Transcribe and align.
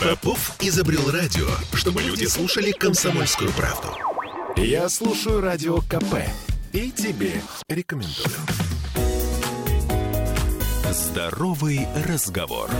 Попов 0.00 0.56
изобрел 0.60 1.10
радио, 1.10 1.46
чтобы 1.74 2.02
люди 2.02 2.24
слушали 2.24 2.72
комсомольскую 2.72 3.50
правду. 3.52 3.88
Я 4.56 4.88
слушаю 4.88 5.40
радио 5.40 5.78
КП 5.82 6.16
и 6.72 6.90
тебе 6.90 7.40
рекомендую. 7.68 8.34
Здоровый 10.90 11.86
разговор. 12.06 12.70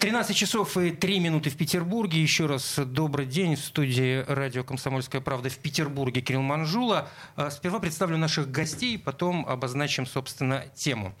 13 0.00 0.34
часов 0.34 0.76
и 0.76 0.90
3 0.90 1.20
минуты 1.20 1.50
в 1.50 1.56
Петербурге. 1.56 2.22
Еще 2.22 2.46
раз 2.46 2.78
добрый 2.78 3.26
день 3.26 3.56
в 3.56 3.60
студии 3.60 4.24
радио 4.26 4.64
«Комсомольская 4.64 5.20
правда» 5.20 5.50
в 5.50 5.58
Петербурге 5.58 6.22
Кирилл 6.22 6.42
Манжула. 6.42 7.08
А, 7.36 7.50
сперва 7.50 7.80
представлю 7.80 8.16
наших 8.16 8.50
гостей, 8.50 8.98
потом 8.98 9.46
обозначим, 9.46 10.06
собственно, 10.06 10.64
тему. 10.74 11.14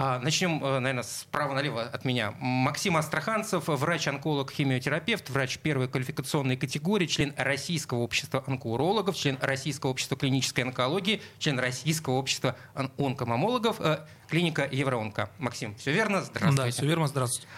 А, 0.00 0.20
начнем, 0.20 0.64
э, 0.64 0.78
наверное, 0.78 1.02
справа 1.02 1.54
налево 1.54 1.82
от 1.82 2.04
меня. 2.04 2.32
Максим 2.38 2.96
Астраханцев, 2.96 3.64
врач-онколог, 3.66 4.52
химиотерапевт, 4.52 5.28
врач 5.28 5.58
первой 5.58 5.88
квалификационной 5.88 6.56
категории, 6.56 7.06
член 7.06 7.34
Российского 7.36 7.98
общества 7.98 8.44
онкоурологов, 8.46 9.16
член 9.16 9.38
Российского 9.40 9.90
общества 9.90 10.16
клинической 10.16 10.62
онкологии, 10.62 11.20
член 11.40 11.58
Российского 11.58 12.14
общества 12.14 12.54
онкомамологов, 12.96 13.80
э, 13.80 14.06
клиника 14.28 14.68
Евроонко. 14.70 15.30
Максим, 15.38 15.74
все 15.76 15.92
верно? 15.92 16.22
Здравствуйте. 16.22 16.62
Да, 16.62 16.70
все 16.70 16.86
верно, 16.86 17.06
здравствуйте. 17.06 17.48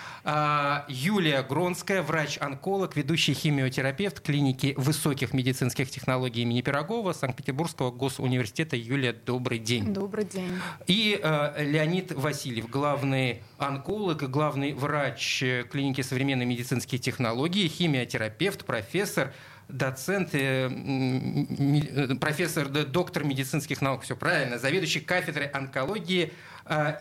Юлия 0.89 1.43
Гронская, 1.43 2.03
врач-онколог, 2.03 2.95
ведущий 2.97 3.35
химиотерапевт 3.35 4.21
клиники 4.21 4.75
высоких 4.77 5.33
медицинских 5.33 5.91
технологий 5.91 6.43
имени 6.43 6.61
Пирогова 6.61 7.13
Санкт-Петербургского 7.13 7.91
госуниверситета. 7.91 8.77
Юлия, 8.77 9.13
добрый 9.13 9.59
день. 9.59 9.93
Добрый 9.93 10.25
день. 10.25 10.53
И 10.87 11.19
э, 11.23 11.65
Леонид 11.65 12.13
Васильев, 12.13 12.69
главный 12.69 13.43
онколог 13.59 14.23
и 14.23 14.27
главный 14.27 14.75
врач 14.75 15.43
клиники 15.71 16.03
современной 16.03 16.47
медицинские 16.47 16.99
технологии, 16.99 17.67
химиотерапевт, 17.67 18.65
профессор, 18.65 19.33
доцент, 19.69 20.35
э, 20.35 20.69
э, 20.69 22.15
профессор, 22.17 22.69
доктор 22.69 23.25
медицинских 23.25 23.81
наук, 23.81 24.03
все 24.03 24.17
правильно, 24.17 24.59
заведующий 24.59 25.01
кафедрой 25.01 25.47
онкологии 25.47 26.33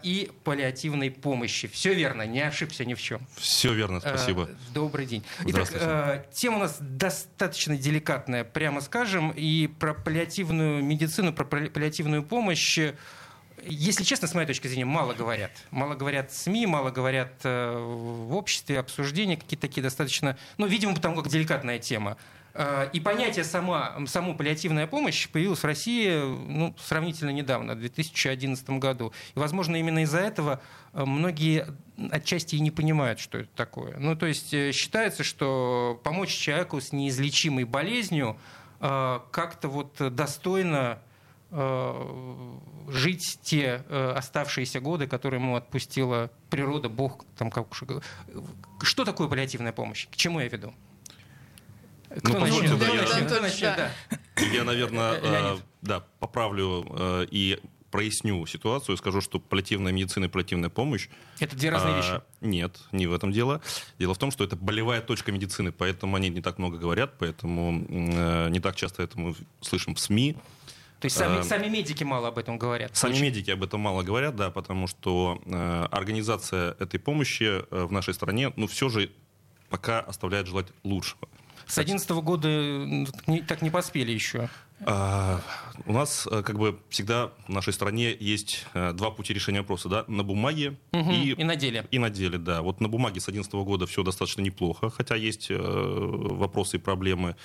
и 0.03 0.31
паллиативной 0.44 1.12
помощи. 1.12 1.67
Все 1.67 1.94
верно, 1.94 2.25
не 2.25 2.42
ошибся 2.42 2.86
ни 2.86 2.94
в 2.94 3.02
чем. 3.02 3.22
Все 3.36 3.73
верно, 3.73 4.00
спасибо. 4.00 4.50
А, 4.52 4.73
добрый 4.73 5.06
день. 5.06 5.23
Итак, 5.45 5.70
а, 5.76 6.26
тема 6.31 6.58
у 6.58 6.59
нас 6.61 6.78
достаточно 6.80 7.78
деликатная, 7.78 8.44
прямо 8.44 8.81
скажем, 8.81 9.31
и 9.31 9.67
про 9.67 9.94
паллиативную 9.94 10.84
медицину, 10.84 11.34
про 11.34 11.45
паллиативную 11.45 12.23
помощь 12.23 12.80
если 13.66 14.03
честно, 14.03 14.28
с 14.28 14.34
моей 14.34 14.48
точки 14.48 14.67
зрения, 14.67 14.86
мало 14.86 15.14
говорят. 15.14 15.52
Мало 15.72 15.95
говорят 15.95 16.31
СМИ, 16.31 16.66
мало 16.66 16.92
говорят 16.92 17.33
э, 17.44 17.78
в 17.78 18.33
обществе, 18.36 18.80
обсуждения 18.80 19.38
какие-то 19.38 19.67
такие 19.67 19.81
достаточно... 19.81 20.38
Ну, 20.58 20.67
видимо, 20.67 20.95
потому 20.95 21.16
как 21.17 21.28
деликатная 21.28 21.80
тема. 21.80 22.17
Э, 22.53 22.89
и 22.92 23.00
понятие 23.00 23.45
сама, 23.45 23.97
саму 24.08 24.36
паллиативная 24.36 24.88
помощь 24.88 25.30
появилось 25.30 25.59
в 25.59 25.66
России 25.66 26.09
ну, 26.47 26.75
сравнительно 26.80 27.30
недавно, 27.30 27.75
в 27.75 27.80
2011 27.80 28.69
году. 28.72 29.14
И, 29.36 29.39
возможно, 29.39 29.75
именно 29.75 30.03
из-за 30.03 30.19
этого 30.19 30.61
э, 30.94 31.05
многие 31.05 31.67
отчасти 32.11 32.55
и 32.55 32.59
не 32.59 32.72
понимают, 32.72 33.20
что 33.20 33.39
это 33.39 33.50
такое. 33.55 33.97
Ну, 33.97 34.16
то 34.16 34.25
есть 34.25 34.53
э, 34.53 34.72
считается, 34.72 35.23
что 35.23 36.00
помочь 36.03 36.36
человеку 36.36 36.81
с 36.81 36.92
неизлечимой 36.92 37.66
болезнью 37.66 38.38
как-то 38.81 39.67
вот 39.67 39.97
достойно 40.16 41.00
жить 42.88 43.39
те 43.42 43.83
оставшиеся 44.16 44.80
годы, 44.80 45.05
которые 45.05 45.42
ему 45.42 45.58
отпустила 45.58 46.31
природа, 46.50 46.88
Бог, 46.88 47.25
там 47.38 47.52
как 47.52 47.67
Что 48.81 49.03
такое 49.03 49.27
паллиативная 49.27 49.73
помощь? 49.73 50.08
К 50.08 50.16
чему 50.16 50.39
я 50.39 50.47
веду? 50.47 50.73
Кто 52.17 52.33
ну, 52.33 52.39
начнет? 52.39 52.79
Да, 52.79 52.88
я, 52.88 53.02
начнет? 53.02 53.41
начнет? 53.41 53.75
Да. 53.77 53.91
я, 54.42 54.64
наверное, 54.64 55.20
э, 55.21 55.58
да, 55.81 56.03
поправлю 56.20 56.86
э, 56.89 57.27
и 57.30 57.59
проясню 57.92 58.45
ситуацию, 58.45 58.97
скажу, 58.97 59.21
что 59.21 59.39
паллиативная 59.39 59.92
медицина 59.92 60.25
и 60.25 60.27
паллиативная 60.27 60.69
помощь... 60.69 61.09
Это 61.39 61.55
две 61.55 61.69
разные 61.69 61.95
а, 61.95 61.98
вещи? 61.98 62.21
Нет, 62.42 62.80
не 62.92 63.08
в 63.08 63.14
этом 63.14 63.31
дело. 63.31 63.61
Дело 63.98 64.14
в 64.14 64.17
том, 64.17 64.31
что 64.31 64.43
это 64.43 64.55
болевая 64.55 65.02
точка 65.02 65.31
медицины, 65.31 65.71
поэтому 65.71 66.15
они 66.15 66.30
не 66.30 66.42
так 66.42 66.58
много 66.59 66.77
говорят, 66.77 67.17
поэтому 67.17 67.86
э, 67.89 68.49
не 68.49 68.59
так 68.59 68.75
часто 68.75 69.03
это 69.03 69.19
мы 69.19 69.36
слышим 69.61 69.95
в 69.95 69.99
СМИ. 69.99 70.37
То 70.99 71.05
есть 71.05 71.15
сами, 71.15 71.39
э, 71.39 71.43
сами 71.43 71.67
медики 71.67 72.03
мало 72.03 72.27
об 72.27 72.37
этом 72.37 72.58
говорят? 72.58 72.95
Сами 72.95 73.14
Очень. 73.14 73.23
медики 73.23 73.52
об 73.52 73.64
этом 73.64 73.80
мало 73.80 74.03
говорят, 74.03 74.36
да, 74.36 74.52
потому 74.52 74.87
что 74.87 75.42
э, 75.45 75.87
организация 75.92 76.75
этой 76.80 76.99
помощи 76.99 77.43
э, 77.43 77.86
в 77.86 77.92
нашей 77.92 78.14
стране, 78.14 78.52
ну, 78.55 78.67
все 78.67 78.89
же 78.89 79.09
пока 79.69 80.02
оставляет 80.02 80.48
желать 80.48 80.67
лучшего. 80.83 81.27
С 81.69 81.75
2011 81.75 82.09
года 82.23 82.47
не, 83.27 83.41
так 83.41 83.61
не 83.61 83.69
поспели 83.69 84.11
еще. 84.11 84.49
А, 84.81 85.39
у 85.85 85.93
нас 85.93 86.27
э, 86.31 86.41
как 86.41 86.57
бы 86.57 86.80
всегда 86.89 87.31
в 87.47 87.49
нашей 87.49 87.73
стране 87.73 88.15
есть 88.19 88.65
э, 88.73 88.91
два 88.93 89.11
пути 89.11 89.35
решения 89.35 89.59
вопроса, 89.59 89.87
да, 89.87 90.03
на 90.07 90.23
бумаге 90.23 90.80
угу, 90.93 91.11
и, 91.11 91.33
и 91.33 91.43
на 91.43 91.55
деле. 91.55 91.85
И 91.91 91.99
на 91.99 92.09
деле, 92.09 92.39
да. 92.39 92.63
Вот 92.63 92.81
на 92.81 92.89
бумаге 92.89 93.19
с 93.19 93.25
2011 93.25 93.53
года 93.67 93.85
все 93.85 94.02
достаточно 94.02 94.41
неплохо, 94.41 94.89
хотя 94.89 95.13
есть 95.13 95.52
э, 95.52 95.57
вопросы 95.59 96.77
и 96.77 96.80
проблемы. 96.80 97.35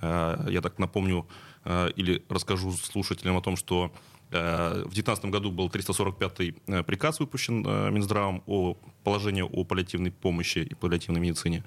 Я 0.00 0.60
так 0.64 0.80
напомню 0.80 1.28
или 1.64 2.24
расскажу 2.28 2.72
слушателям 2.72 3.36
о 3.36 3.40
том, 3.40 3.54
что 3.54 3.92
в 4.30 4.90
2019 4.90 5.26
году 5.26 5.52
был 5.52 5.68
345-й 5.68 6.82
приказ 6.82 7.20
выпущен 7.20 7.62
Минздравом 7.94 8.42
о 8.48 8.76
положении 9.04 9.42
о 9.42 9.62
паллиативной 9.62 10.10
помощи 10.10 10.58
и 10.58 10.74
паллиативной 10.74 11.20
медицине. 11.20 11.62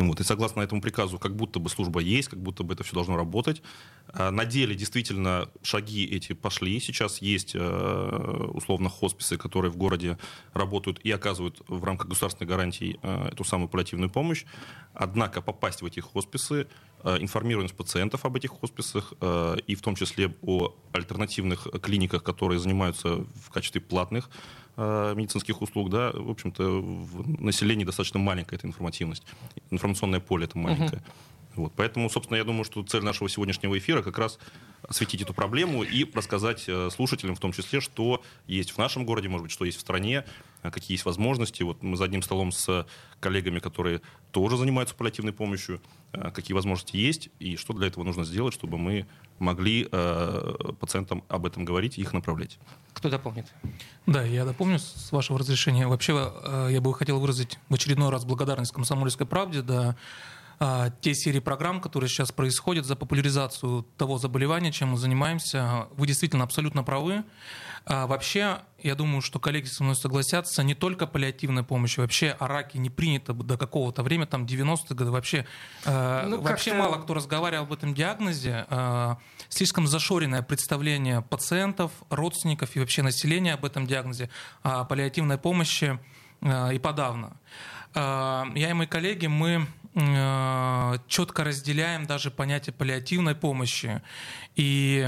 Вот, 0.00 0.18
и 0.18 0.24
согласно 0.24 0.62
этому 0.62 0.80
приказу, 0.80 1.18
как 1.18 1.36
будто 1.36 1.58
бы 1.60 1.68
служба 1.68 2.00
есть, 2.00 2.28
как 2.28 2.40
будто 2.40 2.62
бы 2.62 2.72
это 2.72 2.84
все 2.84 2.94
должно 2.94 3.16
работать. 3.16 3.62
А, 4.08 4.30
на 4.30 4.46
деле 4.46 4.74
действительно 4.74 5.48
шаги 5.62 6.04
эти 6.06 6.32
пошли. 6.32 6.80
Сейчас 6.80 7.20
есть 7.20 7.52
э, 7.54 8.48
условно 8.54 8.88
хосписы, 8.88 9.36
которые 9.36 9.70
в 9.70 9.76
городе 9.76 10.16
работают 10.54 11.00
и 11.00 11.10
оказывают 11.10 11.60
в 11.68 11.84
рамках 11.84 12.08
государственной 12.08 12.48
гарантии 12.48 12.98
э, 13.02 13.28
эту 13.32 13.44
самую 13.44 13.68
паллиативную 13.68 14.10
помощь. 14.10 14.44
Однако 14.94 15.42
попасть 15.42 15.82
в 15.82 15.86
эти 15.86 16.00
хосписы, 16.00 16.66
э, 17.04 17.18
информированность 17.20 17.76
пациентов 17.76 18.24
об 18.24 18.36
этих 18.36 18.50
хосписах 18.52 19.12
и 19.66 19.74
в 19.74 19.82
том 19.82 19.96
числе 19.96 20.34
о 20.42 20.74
альтернативных 20.92 21.68
клиниках, 21.82 22.22
которые 22.22 22.58
занимаются 22.58 23.26
в 23.34 23.50
качестве 23.50 23.80
платных 23.80 24.30
медицинских 24.76 25.62
услуг, 25.62 25.90
да, 25.90 26.10
в 26.12 26.30
общем-то, 26.30 26.62
в 26.62 27.40
населении 27.40 27.84
достаточно 27.84 28.18
маленькая 28.18 28.56
эта 28.56 28.66
информативность. 28.66 29.24
Информационное 29.70 30.20
поле 30.20 30.44
это 30.44 30.58
маленькое. 30.58 31.02
Uh-huh. 31.02 31.12
Вот. 31.56 31.72
Поэтому, 31.76 32.08
собственно, 32.08 32.36
я 32.36 32.44
думаю, 32.44 32.64
что 32.64 32.82
цель 32.82 33.02
нашего 33.02 33.28
сегодняшнего 33.28 33.76
эфира 33.76 34.02
как 34.02 34.18
раз 34.18 34.38
осветить 34.82 35.22
эту 35.22 35.34
проблему 35.34 35.82
и 35.82 36.10
рассказать 36.14 36.64
э, 36.68 36.88
слушателям 36.90 37.34
в 37.34 37.40
том 37.40 37.52
числе, 37.52 37.80
что 37.80 38.22
есть 38.46 38.70
в 38.70 38.78
нашем 38.78 39.04
городе, 39.04 39.28
может 39.28 39.44
быть, 39.44 39.52
что 39.52 39.64
есть 39.64 39.78
в 39.78 39.80
стране, 39.80 40.24
э, 40.62 40.70
какие 40.70 40.94
есть 40.94 41.04
возможности. 41.04 41.62
Вот 41.62 41.82
мы 41.82 41.96
за 41.96 42.04
одним 42.04 42.22
столом 42.22 42.52
с 42.52 42.86
коллегами, 43.18 43.58
которые 43.58 44.00
тоже 44.30 44.56
занимаются 44.56 44.94
паллиативной 44.94 45.32
помощью, 45.32 45.80
какие 46.12 46.54
возможности 46.54 46.96
есть 46.96 47.28
и 47.38 47.56
что 47.56 47.72
для 47.72 47.88
этого 47.88 48.04
нужно 48.04 48.24
сделать, 48.24 48.54
чтобы 48.54 48.78
мы 48.78 49.06
могли 49.38 49.84
пациентам 50.80 51.24
об 51.28 51.46
этом 51.46 51.64
говорить 51.64 51.98
и 51.98 52.00
их 52.00 52.12
направлять. 52.12 52.58
Кто 52.92 53.08
дополнит? 53.08 53.46
Да, 54.06 54.22
я 54.22 54.44
дополню, 54.44 54.78
с 54.78 55.12
вашего 55.12 55.38
разрешения. 55.38 55.86
Вообще, 55.86 56.32
э, 56.42 56.68
я 56.70 56.80
бы 56.80 56.92
хотел 56.94 57.20
выразить 57.20 57.58
в 57.68 57.74
очередной 57.74 58.10
раз 58.10 58.24
благодарность 58.24 58.72
«Комсомольской 58.72 59.26
правде», 59.26 59.62
да, 59.62 59.96
а, 60.62 60.90
те 61.00 61.14
серии 61.14 61.38
программ, 61.38 61.80
которые 61.80 62.10
сейчас 62.10 62.32
происходят 62.32 62.84
за 62.84 62.94
популяризацию 62.94 63.86
того 63.96 64.18
заболевания, 64.18 64.70
чем 64.70 64.90
мы 64.90 64.98
занимаемся. 64.98 65.86
Вы 65.92 66.06
действительно 66.06 66.44
абсолютно 66.44 66.84
правы. 66.84 67.24
А 67.86 68.06
вообще, 68.06 68.58
я 68.82 68.94
думаю, 68.94 69.22
что 69.22 69.38
коллеги 69.38 69.64
со 69.64 69.82
мной 69.82 69.96
согласятся, 69.96 70.62
не 70.62 70.74
только 70.74 71.06
паллиативная 71.06 71.62
помощь, 71.62 71.96
вообще 71.96 72.36
о 72.38 72.46
раке 72.46 72.78
не 72.78 72.90
принято 72.90 73.32
до 73.32 73.56
какого-то 73.56 74.02
времени, 74.02 74.26
там 74.26 74.44
90-е 74.44 74.94
годы, 74.94 75.10
вообще, 75.10 75.46
э, 75.86 76.26
ну, 76.26 76.42
вообще 76.42 76.74
мало 76.74 76.96
кто 76.96 77.14
разговаривал 77.14 77.64
об 77.64 77.72
этом 77.72 77.94
диагнозе. 77.94 78.66
Э, 78.68 79.14
слишком 79.48 79.86
зашоренное 79.86 80.42
представление 80.42 81.22
пациентов, 81.22 81.90
родственников 82.10 82.76
и 82.76 82.80
вообще 82.80 83.00
населения 83.02 83.54
об 83.54 83.64
этом 83.64 83.86
диагнозе, 83.86 84.28
о 84.62 84.84
паллиативной 84.84 85.38
помощи 85.38 85.98
э, 86.42 86.74
и 86.74 86.78
подавно. 86.78 87.38
Э, 87.94 88.44
я 88.54 88.68
и 88.68 88.72
мои 88.74 88.86
коллеги, 88.86 89.26
мы 89.26 89.66
четко 89.94 91.44
разделяем 91.44 92.06
даже 92.06 92.30
понятие 92.30 92.72
паллиативной 92.72 93.34
помощи. 93.34 94.02
И 94.54 95.04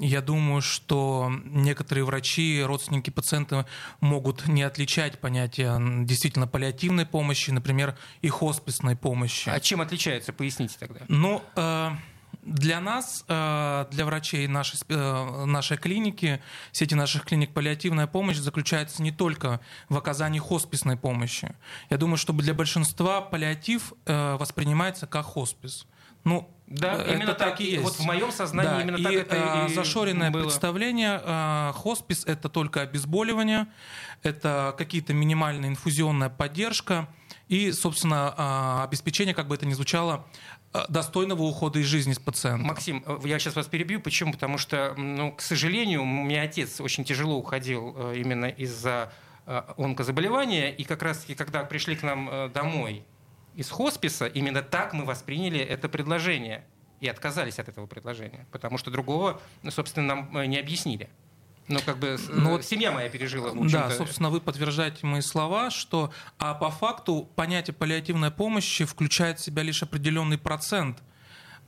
я 0.00 0.20
думаю, 0.20 0.60
что 0.60 1.30
некоторые 1.44 2.04
врачи, 2.04 2.62
родственники 2.62 3.10
пациента 3.10 3.66
могут 4.00 4.48
не 4.48 4.62
отличать 4.62 5.20
понятие 5.20 6.04
действительно 6.04 6.46
паллиативной 6.46 7.06
помощи, 7.06 7.50
например, 7.50 7.96
и 8.22 8.28
хосписной 8.28 8.96
помощи. 8.96 9.48
А 9.48 9.60
чем 9.60 9.80
отличается? 9.80 10.32
Поясните 10.32 10.76
тогда. 10.78 11.00
Ну, 11.08 11.42
э, 11.56 11.90
Для 12.44 12.78
нас, 12.78 13.24
э, 13.26 13.86
для 13.90 14.04
врачей 14.04 14.46
нашей, 14.46 14.78
э, 14.88 15.44
нашей 15.46 15.78
клиники, 15.78 16.42
сети 16.72 16.94
наших 16.94 17.24
клиник 17.24 17.54
паллиативная 17.54 18.06
помощь 18.06 18.36
заключается 18.36 19.02
не 19.02 19.12
только 19.12 19.60
в 19.88 19.96
оказании 19.96 20.40
хосписной 20.40 20.98
помощи. 20.98 21.54
Я 21.88 21.96
думаю, 21.96 22.18
что 22.18 22.34
для 22.34 22.52
большинства 22.52 23.22
паллиатив 23.22 23.94
э, 24.04 24.36
воспринимается 24.36 25.06
как 25.06 25.24
хоспис. 25.24 25.86
Ну, 26.24 26.50
да, 26.66 26.94
это 26.94 27.14
именно 27.14 27.34
так, 27.34 27.50
так 27.50 27.60
и 27.62 27.64
есть. 27.64 27.82
Вот 27.82 27.94
в 27.94 28.04
моем 28.04 28.30
сознании 28.30 28.70
да, 28.70 28.82
именно 28.82 28.96
и, 28.96 29.02
так 29.02 29.12
это 29.14 29.66
и 29.66 29.74
зашоренное 29.74 30.30
было. 30.30 30.42
представление. 30.42 31.72
Хоспис 31.72 32.24
это 32.26 32.48
только 32.50 32.82
обезболивание, 32.82 33.68
это 34.22 34.74
какие-то 34.76 35.14
минимальная 35.14 35.68
инфузионная 35.70 36.30
поддержка 36.30 37.08
и, 37.48 37.72
собственно, 37.72 38.82
обеспечение, 38.82 39.34
как 39.34 39.48
бы 39.48 39.54
это 39.54 39.66
ни 39.66 39.74
звучало, 39.74 40.24
достойного 40.88 41.42
ухода 41.42 41.78
из 41.78 41.86
жизни 41.86 42.12
с 42.12 42.18
пациентом. 42.18 42.66
Максим, 42.66 43.04
э, 43.06 43.18
я 43.24 43.38
сейчас 43.38 43.56
вас 43.56 43.66
перебью. 43.66 44.00
Почему? 44.00 44.32
Потому 44.32 44.58
что, 44.58 44.94
ну, 44.96 45.32
к 45.32 45.40
сожалению, 45.40 46.02
у 46.02 46.06
меня 46.06 46.42
отец 46.42 46.80
очень 46.80 47.04
тяжело 47.04 47.36
уходил 47.36 47.94
э, 47.96 48.16
именно 48.18 48.46
из-за 48.46 49.12
онкозаболевания. 49.76 50.70
И 50.70 50.84
как 50.84 51.02
раз-таки, 51.02 51.34
когда 51.34 51.64
пришли 51.64 51.96
к 51.96 52.02
нам 52.02 52.50
домой 52.54 53.04
из 53.54 53.68
хосписа, 53.68 54.24
именно 54.26 54.62
так 54.62 54.94
мы 54.94 55.04
восприняли 55.04 55.60
это 55.60 55.90
предложение 55.90 56.64
и 57.00 57.08
отказались 57.08 57.58
от 57.58 57.68
этого 57.68 57.86
предложения, 57.86 58.46
потому 58.50 58.78
что 58.78 58.90
другого, 58.90 59.38
собственно, 59.68 60.14
нам 60.14 60.48
не 60.48 60.58
объяснили. 60.58 61.10
Ну, 61.66 61.80
как 61.84 61.98
бы 61.98 62.18
ну, 62.28 62.50
вот, 62.50 62.64
семья 62.64 62.92
моя 62.92 63.08
пережила. 63.08 63.52
Да, 63.54 63.90
собственно, 63.90 64.30
вы 64.30 64.40
подтверждаете 64.40 65.06
мои 65.06 65.22
слова, 65.22 65.70
что 65.70 66.12
а 66.38 66.54
по 66.54 66.70
факту 66.70 67.28
понятие 67.34 67.74
паллиативной 67.74 68.30
помощи 68.30 68.84
включает 68.84 69.38
в 69.38 69.44
себя 69.44 69.62
лишь 69.62 69.82
определенный 69.82 70.36
процент 70.36 70.98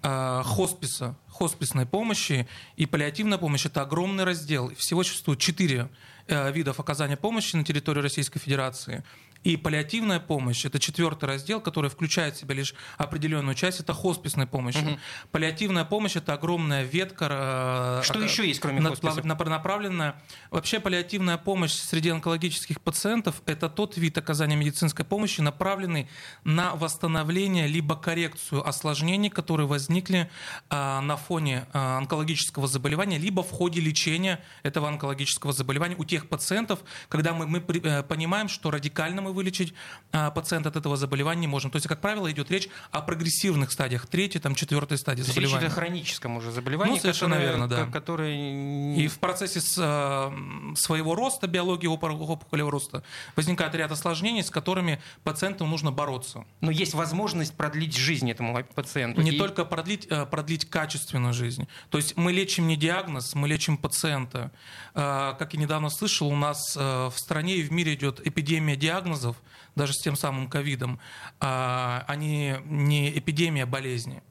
э, 0.03 0.43
хосписа, 0.45 1.17
хосписной 1.37 1.87
помощи, 1.87 2.47
и 2.77 2.87
паллиативная 2.87 3.39
помощь– 3.39 3.67
это 3.67 3.83
огромный 3.83 4.25
раздел. 4.25 4.75
Всего 4.77 5.03
существует 5.03 5.39
четыре 5.39 5.89
э, 6.27 6.53
видов 6.53 6.81
оказания 6.81 7.17
помощи 7.17 7.57
на 7.57 7.65
территории 7.65 8.01
Российской 8.01 8.39
Федерации– 8.39 9.05
и 9.47 9.57
паллиативная 9.57 10.19
помощь– 10.19 10.65
это 10.67 10.81
четвертый 10.81 11.27
раздел, 11.27 11.61
который 11.61 11.89
включает 11.89 12.35
в 12.35 12.41
себя 12.41 12.57
лишь 12.57 12.75
определенную 12.99 13.55
часть, 13.55 13.79
это 13.79 13.93
хосписная 13.93 14.49
помощь. 14.49 14.75
Угу. 14.75 14.99
Паллиативная 15.31 15.85
помощь– 15.85 16.17
это 16.17 16.33
огромная 16.33 16.83
ветка. 16.83 18.01
Э, 18.01 18.03
Что 18.03 18.21
еще 18.21 18.45
есть, 18.45 18.59
кроме 18.59 18.83
хосписа? 18.83 19.25
Направленная. 19.25 20.21
Вообще 20.51 20.81
паллиативная 20.81 21.39
помощь 21.39 21.71
среди 21.71 22.09
онкологических 22.09 22.81
пациентов– 22.81 23.41
это 23.47 23.69
тот 23.69 23.97
вид 23.97 24.19
оказания 24.19 24.57
медицинской 24.57 25.05
помощи, 25.05 25.41
направленный 25.41 26.09
на 26.43 26.75
восстановление 26.75 27.69
либо 27.69 27.95
коррекцию 27.95 28.67
осложнений, 28.67 29.31
которые 29.31 29.69
возникли 29.69 30.29
а, 30.71 31.01
на 31.03 31.17
фоне 31.27 31.67
а, 31.73 31.99
онкологического 31.99 32.69
заболевания, 32.69 33.19
либо 33.19 33.43
в 33.43 33.51
ходе 33.51 33.81
лечения 33.81 34.41
этого 34.63 34.89
онкологического 34.89 35.53
заболевания 35.53 35.97
у 35.99 36.05
тех 36.05 36.29
пациентов, 36.29 36.81
когда 37.09 37.33
мы, 37.33 37.47
мы 37.47 37.59
э, 37.59 38.03
понимаем, 38.03 38.49
что 38.49 38.71
радикально 38.71 39.23
мы 39.23 39.33
вылечить 39.33 39.75
а, 40.13 40.31
пациента 40.31 40.69
от 40.69 40.77
этого 40.77 40.97
заболевания 40.97 41.41
не 41.43 41.47
можем. 41.47 41.71
То 41.71 41.77
есть, 41.77 41.89
как 41.89 42.01
правило, 42.01 42.31
идет 42.31 42.51
речь 42.51 42.69
о 42.91 43.01
прогрессивных 43.01 43.73
стадиях, 43.73 44.07
третьей, 44.07 44.41
там, 44.41 44.55
четвертой 44.55 44.99
стадии 44.99 45.23
То 45.23 45.29
заболевания. 45.29 45.65
Речь 45.65 45.73
о 45.73 45.75
хроническом 45.75 46.37
уже 46.37 46.53
заболевании, 46.53 46.95
ну, 46.95 47.01
совершенно 47.01 47.37
которое, 47.37 47.51
верно, 47.51 47.69
да. 47.69 47.87
Которое... 47.87 48.97
И 48.97 49.09
в 49.09 49.19
процессе 49.19 49.61
э, 49.61 50.31
своего 50.77 51.15
роста, 51.15 51.47
биологии 51.47 51.87
опухолевого 51.87 52.73
роста, 52.73 53.03
возникает 53.35 53.75
ряд 53.75 53.91
осложнений, 53.91 54.45
с 54.45 54.51
которыми 54.51 55.01
пациенту 55.25 55.67
нужно 55.67 55.91
бороться. 55.91 56.45
Но 56.61 56.71
есть 56.71 56.95
возможность 56.95 57.57
продлить 57.57 57.97
жизнь 57.97 58.31
этому 58.31 58.65
пациенту. 58.75 59.23
Не 59.23 59.33
и... 59.33 59.39
только 59.39 59.65
продлить, 59.65 60.07
э, 60.09 60.27
продлить 60.27 60.69
качественную 61.17 61.35
жизнь. 61.35 61.69
То 61.91 61.99
есть 61.99 62.17
мы 62.17 62.33
лечим 62.33 62.67
не 62.67 62.77
диагноз, 62.77 63.35
мы 63.35 63.49
лечим 63.49 63.77
пациента. 63.77 64.51
Э, 64.95 65.35
как 65.39 65.55
я 65.55 65.61
недавно 65.61 65.91
слышал, 65.91 66.29
у 66.29 66.37
нас 66.37 66.77
в 66.77 67.15
стране 67.17 67.57
и 67.57 67.63
в 67.63 67.73
мире 67.73 67.95
идет 67.95 68.27
эпидемия 68.27 68.77
диагнозов, 68.77 68.97
диагнозов, 69.07 69.37
даже 69.75 69.93
с 69.93 70.03
тем 70.03 70.17
самым 70.17 70.49
ковидом, 70.49 70.99
а, 71.41 72.05
они 72.09 72.57
не 72.65 73.11
эпидемия 73.19 73.67
болезни. 73.67 74.23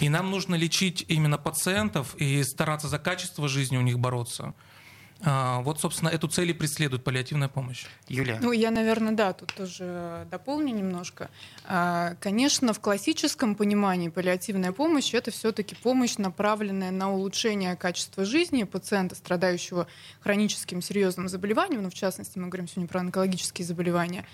И 0.00 0.08
нам 0.08 0.30
нужно 0.30 0.54
лечить 0.54 1.04
именно 1.08 1.38
пациентов 1.38 2.14
и 2.16 2.42
стараться 2.44 2.88
за 2.88 2.98
качество 2.98 3.48
жизни 3.48 3.76
у 3.76 3.82
них 3.82 3.98
бороться. 3.98 4.54
А, 5.22 5.60
вот, 5.60 5.80
собственно, 5.80 6.08
эту 6.08 6.28
цель 6.28 6.50
и 6.50 6.52
преследует 6.52 7.04
паллиативная 7.04 7.48
помощь. 7.48 7.86
Юлия. 8.08 8.38
Ну, 8.40 8.52
я, 8.52 8.70
наверное, 8.70 9.12
да, 9.12 9.32
тут 9.32 9.52
тоже 9.54 10.26
дополню 10.30 10.74
немножко. 10.74 11.28
А, 11.66 12.14
конечно, 12.20 12.72
в 12.72 12.80
классическом 12.80 13.54
понимании 13.54 14.08
паллиативная 14.08 14.72
помощь 14.72 15.12
это 15.12 15.30
все-таки 15.30 15.74
помощь, 15.74 16.16
направленная 16.16 16.90
на 16.90 17.12
улучшение 17.12 17.76
качества 17.76 18.24
жизни 18.24 18.64
пациента, 18.64 19.14
страдающего 19.14 19.86
хроническим 20.20 20.80
серьезным 20.80 21.28
заболеванием, 21.28 21.82
ну, 21.82 21.90
в 21.90 21.94
частности, 21.94 22.38
мы 22.38 22.48
говорим 22.48 22.68
сегодня 22.68 22.88
про 22.88 23.00
онкологические 23.00 23.66
заболевания. 23.66 24.26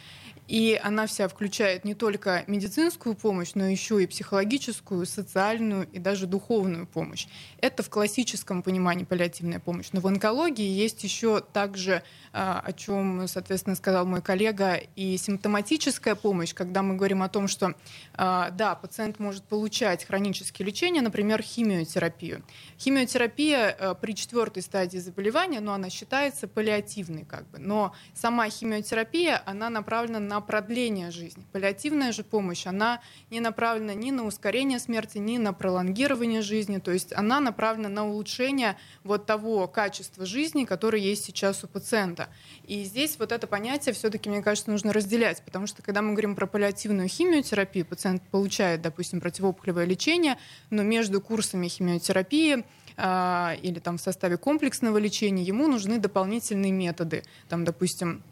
И 0.48 0.80
она 0.82 1.06
вся 1.06 1.28
включает 1.28 1.84
не 1.84 1.94
только 1.94 2.44
медицинскую 2.46 3.14
помощь, 3.14 3.52
но 3.54 3.66
еще 3.66 4.02
и 4.02 4.06
психологическую, 4.06 5.04
социальную 5.06 5.88
и 5.92 5.98
даже 5.98 6.26
духовную 6.26 6.86
помощь. 6.86 7.26
Это 7.60 7.82
в 7.82 7.90
классическом 7.90 8.62
понимании 8.62 9.04
паллиативная 9.04 9.58
помощь. 9.58 9.88
Но 9.92 10.00
в 10.00 10.06
онкологии 10.06 10.66
есть 10.66 11.02
еще 11.04 11.40
также, 11.40 12.02
а, 12.32 12.60
о 12.64 12.72
чем, 12.72 13.26
соответственно, 13.28 13.76
сказал 13.76 14.06
мой 14.06 14.22
коллега, 14.22 14.80
и 14.94 15.16
симптоматическая 15.16 16.14
помощь, 16.14 16.54
когда 16.54 16.82
мы 16.82 16.96
говорим 16.96 17.22
о 17.22 17.28
том, 17.28 17.48
что 17.48 17.74
а, 18.14 18.50
да, 18.50 18.74
пациент 18.74 19.18
может 19.18 19.44
получать 19.44 20.04
хронические 20.04 20.66
лечения, 20.66 21.02
например, 21.02 21.42
химиотерапию. 21.42 22.44
Химиотерапия 22.78 23.70
а, 23.70 23.94
при 23.94 24.12
четвертой 24.14 24.62
стадии 24.62 24.98
заболевания, 24.98 25.60
но 25.60 25.72
она 25.72 25.90
считается 25.90 26.46
паллиативной, 26.46 27.24
как 27.24 27.48
бы. 27.50 27.58
Но 27.58 27.94
сама 28.14 28.48
химиотерапия, 28.48 29.42
она 29.44 29.70
направлена 29.70 30.20
на 30.20 30.35
на 30.36 30.42
продление 30.42 31.10
жизни. 31.10 31.42
Паллиативная 31.52 32.12
же 32.12 32.22
помощь, 32.22 32.66
она 32.66 33.00
не 33.30 33.40
направлена 33.40 33.94
ни 33.94 34.10
на 34.10 34.26
ускорение 34.26 34.78
смерти, 34.78 35.16
ни 35.16 35.38
на 35.38 35.54
пролонгирование 35.54 36.42
жизни, 36.42 36.78
то 36.78 36.90
есть 36.90 37.14
она 37.14 37.40
направлена 37.40 37.88
на 37.88 38.06
улучшение 38.06 38.76
вот 39.02 39.24
того 39.24 39.66
качества 39.66 40.26
жизни, 40.26 40.66
которое 40.66 41.00
есть 41.00 41.24
сейчас 41.24 41.64
у 41.64 41.68
пациента. 41.68 42.28
И 42.66 42.84
здесь 42.84 43.18
вот 43.18 43.32
это 43.32 43.46
понятие 43.46 43.94
все-таки, 43.94 44.28
мне 44.28 44.42
кажется, 44.42 44.70
нужно 44.70 44.92
разделять, 44.92 45.42
потому 45.42 45.66
что 45.66 45.82
когда 45.82 46.02
мы 46.02 46.10
говорим 46.10 46.36
про 46.36 46.46
паллиативную 46.46 47.08
химиотерапию, 47.08 47.86
пациент 47.86 48.22
получает, 48.30 48.82
допустим, 48.82 49.22
противоопухолевое 49.22 49.86
лечение, 49.86 50.36
но 50.68 50.82
между 50.82 51.22
курсами 51.22 51.68
химиотерапии 51.68 52.62
э, 52.98 53.56
или 53.62 53.78
там 53.78 53.96
в 53.96 54.02
составе 54.02 54.36
комплексного 54.36 54.98
лечения 54.98 55.42
ему 55.42 55.66
нужны 55.66 55.98
дополнительные 55.98 56.72
методы, 56.72 57.22
там, 57.48 57.64
допустим, 57.64 58.22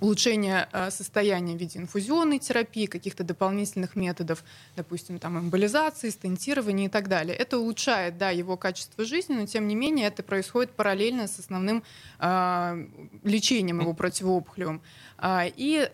улучшение 0.00 0.68
э, 0.72 0.90
состояния 0.90 1.54
в 1.56 1.58
виде 1.58 1.78
инфузионной 1.78 2.38
терапии, 2.38 2.86
каких-то 2.86 3.24
дополнительных 3.24 3.96
методов, 3.96 4.44
допустим, 4.76 5.18
там, 5.18 5.38
эмболизации, 5.38 6.10
стентирования 6.10 6.86
и 6.86 6.88
так 6.88 7.08
далее. 7.08 7.36
Это 7.36 7.58
улучшает 7.58 8.18
да, 8.18 8.30
его 8.30 8.56
качество 8.56 9.04
жизни, 9.04 9.34
но 9.34 9.46
тем 9.46 9.68
не 9.68 9.74
менее 9.74 10.06
это 10.08 10.22
происходит 10.22 10.72
параллельно 10.72 11.26
с 11.26 11.38
основным 11.38 11.82
э, 12.18 12.86
лечением 13.22 13.80
его 13.80 13.92
противоопухолевым. 13.94 14.82
А, 15.16 15.46
и, 15.46 15.88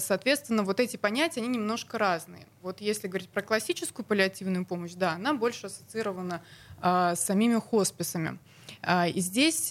соответственно, 0.00 0.62
вот 0.62 0.80
эти 0.80 0.96
понятия, 0.96 1.40
они 1.40 1.48
немножко 1.48 1.96
разные. 1.96 2.46
Вот 2.64 2.80
если 2.80 3.08
говорить 3.08 3.28
про 3.28 3.42
классическую 3.42 4.06
паллиативную 4.06 4.64
помощь, 4.64 4.94
да, 4.94 5.12
она 5.12 5.34
больше 5.34 5.66
ассоциирована 5.66 6.42
э, 6.80 7.14
с 7.14 7.20
самими 7.20 7.60
хосписами. 7.60 8.38
А, 8.82 9.06
и 9.06 9.20
здесь 9.20 9.70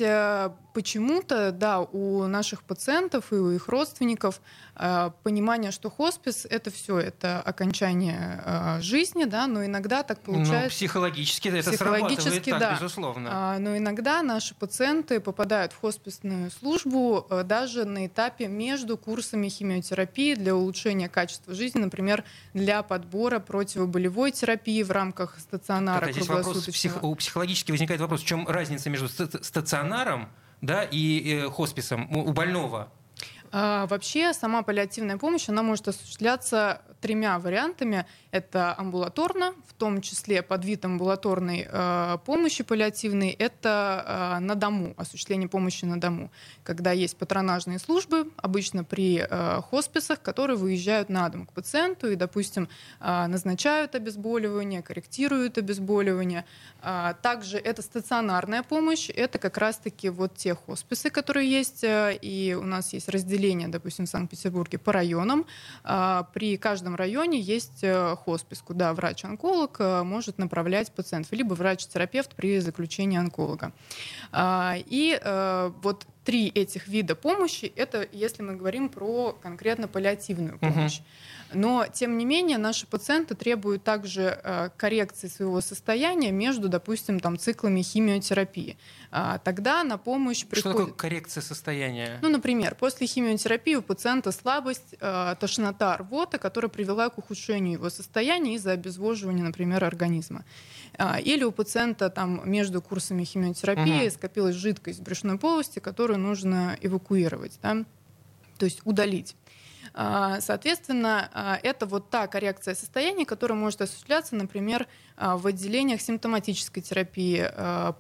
почему-то, 0.73 1.51
да, 1.51 1.79
у 1.79 2.25
наших 2.27 2.63
пациентов 2.63 3.31
и 3.31 3.35
у 3.35 3.51
их 3.51 3.67
родственников 3.67 4.41
э, 4.75 5.11
понимание, 5.23 5.71
что 5.71 5.89
хоспис 5.89 6.45
это 6.49 6.71
все, 6.71 6.97
это 6.97 7.39
окончание 7.41 8.41
э, 8.43 8.81
жизни, 8.81 9.25
да, 9.25 9.47
но 9.47 9.65
иногда 9.65 10.03
так 10.03 10.19
ну, 10.25 10.33
получается. 10.33 10.63
Ну, 10.63 10.69
психологически 10.69 11.47
это 11.49 11.71
психологически, 11.71 12.49
так, 12.49 12.59
да. 12.59 12.73
безусловно. 12.73 13.29
А, 13.31 13.59
но 13.59 13.77
иногда 13.77 14.21
наши 14.23 14.55
пациенты 14.55 15.19
попадают 15.19 15.73
в 15.73 15.79
хосписную 15.79 16.49
службу 16.51 17.27
даже 17.45 17.85
на 17.85 18.07
этапе 18.07 18.47
между 18.47 18.97
курсами 18.97 19.49
химиотерапии 19.49 20.33
для 20.35 20.55
улучшения 20.55 21.07
качества 21.07 21.53
жизни, 21.53 21.79
например, 21.79 22.23
для 22.53 22.81
подбора 22.83 23.39
противоболевой 23.39 24.31
терапии 24.31 24.81
в 24.81 24.91
рамках 24.91 25.37
стационара. 25.39 25.99
Так, 25.99 26.09
а 26.09 26.11
здесь 26.13 26.27
вопрос, 26.27 26.65
псих, 26.65 27.03
у 27.03 27.15
психологически 27.15 27.71
возникает 27.71 28.01
вопрос, 28.01 28.21
в 28.21 28.25
чем 28.25 28.47
разница 28.47 28.89
между 28.89 29.07
стационаром 29.07 30.29
да, 30.63 30.83
и 30.83 31.43
э, 31.43 31.49
хосписом 31.49 32.09
у 32.15 32.31
больного? 32.31 32.87
А, 33.51 33.85
вообще 33.87 34.33
сама 34.33 34.63
паллиативная 34.63 35.17
помощь, 35.17 35.49
она 35.49 35.61
может 35.61 35.89
осуществляться 35.89 36.81
тремя 37.03 37.37
вариантами. 37.37 38.05
Это 38.31 38.73
амбулаторно, 38.77 39.53
в 39.67 39.73
том 39.73 40.01
числе 40.01 40.41
под 40.41 40.63
вид 40.63 40.85
амбулаторной 40.85 41.67
э, 41.69 42.17
помощи 42.25 42.63
паллиативной, 42.63 43.31
это 43.31 44.37
э, 44.37 44.39
на 44.39 44.55
дому, 44.55 44.93
осуществление 44.95 45.49
помощи 45.49 45.83
на 45.83 45.99
дому. 45.99 46.31
Когда 46.63 46.93
есть 46.93 47.17
патронажные 47.17 47.77
службы, 47.77 48.31
обычно 48.37 48.85
при 48.85 49.27
э, 49.29 49.61
хосписах, 49.69 50.21
которые 50.21 50.55
выезжают 50.55 51.09
на 51.09 51.27
дом 51.27 51.45
к 51.45 51.51
пациенту 51.51 52.09
и, 52.09 52.15
допустим, 52.15 52.69
э, 53.01 53.27
назначают 53.27 53.95
обезболивание, 53.95 54.81
корректируют 54.81 55.57
обезболивание. 55.57 56.45
Э, 56.81 57.15
также 57.21 57.57
это 57.57 57.81
стационарная 57.81 58.63
помощь, 58.63 59.09
это 59.09 59.39
как 59.39 59.57
раз-таки 59.57 60.09
вот 60.09 60.35
те 60.35 60.55
хосписы, 60.55 61.09
которые 61.09 61.51
есть, 61.51 61.83
э, 61.83 62.17
и 62.21 62.55
у 62.57 62.63
нас 62.63 62.93
есть 62.93 63.09
разделение, 63.09 63.67
допустим, 63.67 64.05
в 64.05 64.09
Санкт-Петербурге 64.09 64.77
по 64.77 64.93
районам. 64.93 65.45
Э, 65.83 66.23
при 66.33 66.57
каждом 66.57 66.92
районе 66.95 67.39
есть 67.39 67.83
э, 67.83 68.15
хоспис, 68.15 68.61
куда 68.61 68.93
врач-онколог 68.93 69.77
э, 69.79 70.03
может 70.03 70.37
направлять 70.37 70.91
пациентов, 70.91 71.31
либо 71.33 71.53
врач-терапевт 71.53 72.35
при 72.35 72.59
заключении 72.59 73.17
онколога. 73.17 73.71
А, 74.31 74.75
и 74.77 75.19
э, 75.21 75.71
вот 75.81 76.05
три 76.23 76.47
этих 76.49 76.87
вида 76.87 77.15
помощи, 77.15 77.71
это 77.75 78.07
если 78.11 78.43
мы 78.43 78.55
говорим 78.55 78.89
про 78.89 79.33
конкретно 79.41 79.87
паллиативную 79.87 80.57
помощь. 80.59 80.99
Угу. 80.99 81.05
Но, 81.53 81.85
тем 81.91 82.17
не 82.17 82.25
менее, 82.25 82.57
наши 82.57 82.87
пациенты 82.87 83.35
требуют 83.35 83.83
также 83.83 84.39
э, 84.43 84.69
коррекции 84.75 85.27
своего 85.27 85.61
состояния 85.61 86.31
между, 86.31 86.67
допустим, 86.67 87.19
там, 87.19 87.37
циклами 87.37 87.81
химиотерапии. 87.81 88.77
А, 89.11 89.37
тогда 89.37 89.83
на 89.83 89.97
помощь 89.97 90.45
приходит... 90.45 90.77
Что 90.77 90.85
такое 90.85 90.93
коррекция 90.93 91.41
состояния? 91.41 92.17
Ну, 92.21 92.29
например, 92.29 92.75
после 92.75 93.07
химиотерапии 93.07 93.75
у 93.75 93.81
пациента 93.81 94.31
слабость, 94.31 94.95
э, 94.99 95.35
тошнота, 95.39 95.97
рвота, 95.97 96.37
которая 96.39 96.69
привела 96.69 97.09
к 97.09 97.17
ухудшению 97.17 97.73
его 97.73 97.89
состояния 97.89 98.55
из-за 98.55 98.71
обезвоживания, 98.71 99.43
например, 99.43 99.83
организма. 99.83 100.45
А, 100.97 101.19
или 101.19 101.43
у 101.43 101.51
пациента 101.51 102.09
там, 102.09 102.41
между 102.45 102.81
курсами 102.81 103.23
химиотерапии 103.23 104.07
угу. 104.07 104.11
скопилась 104.11 104.55
жидкость 104.55 104.99
в 104.99 105.03
брюшной 105.03 105.37
полости, 105.37 105.79
которую 105.79 106.19
нужно 106.19 106.77
эвакуировать, 106.81 107.59
да? 107.61 107.83
то 108.57 108.65
есть 108.65 108.81
удалить. 108.85 109.35
А, 109.95 110.39
соответственно, 110.41 111.29
а, 111.33 111.59
это 111.61 111.85
вот 111.85 112.09
та 112.09 112.27
коррекция 112.27 112.75
состояния, 112.75 113.25
которая 113.25 113.57
может 113.57 113.81
осуществляться, 113.81 114.35
например, 114.35 114.87
в 115.17 115.45
отделениях 115.45 116.01
симптоматической 116.01 116.81
терапии 116.81 117.47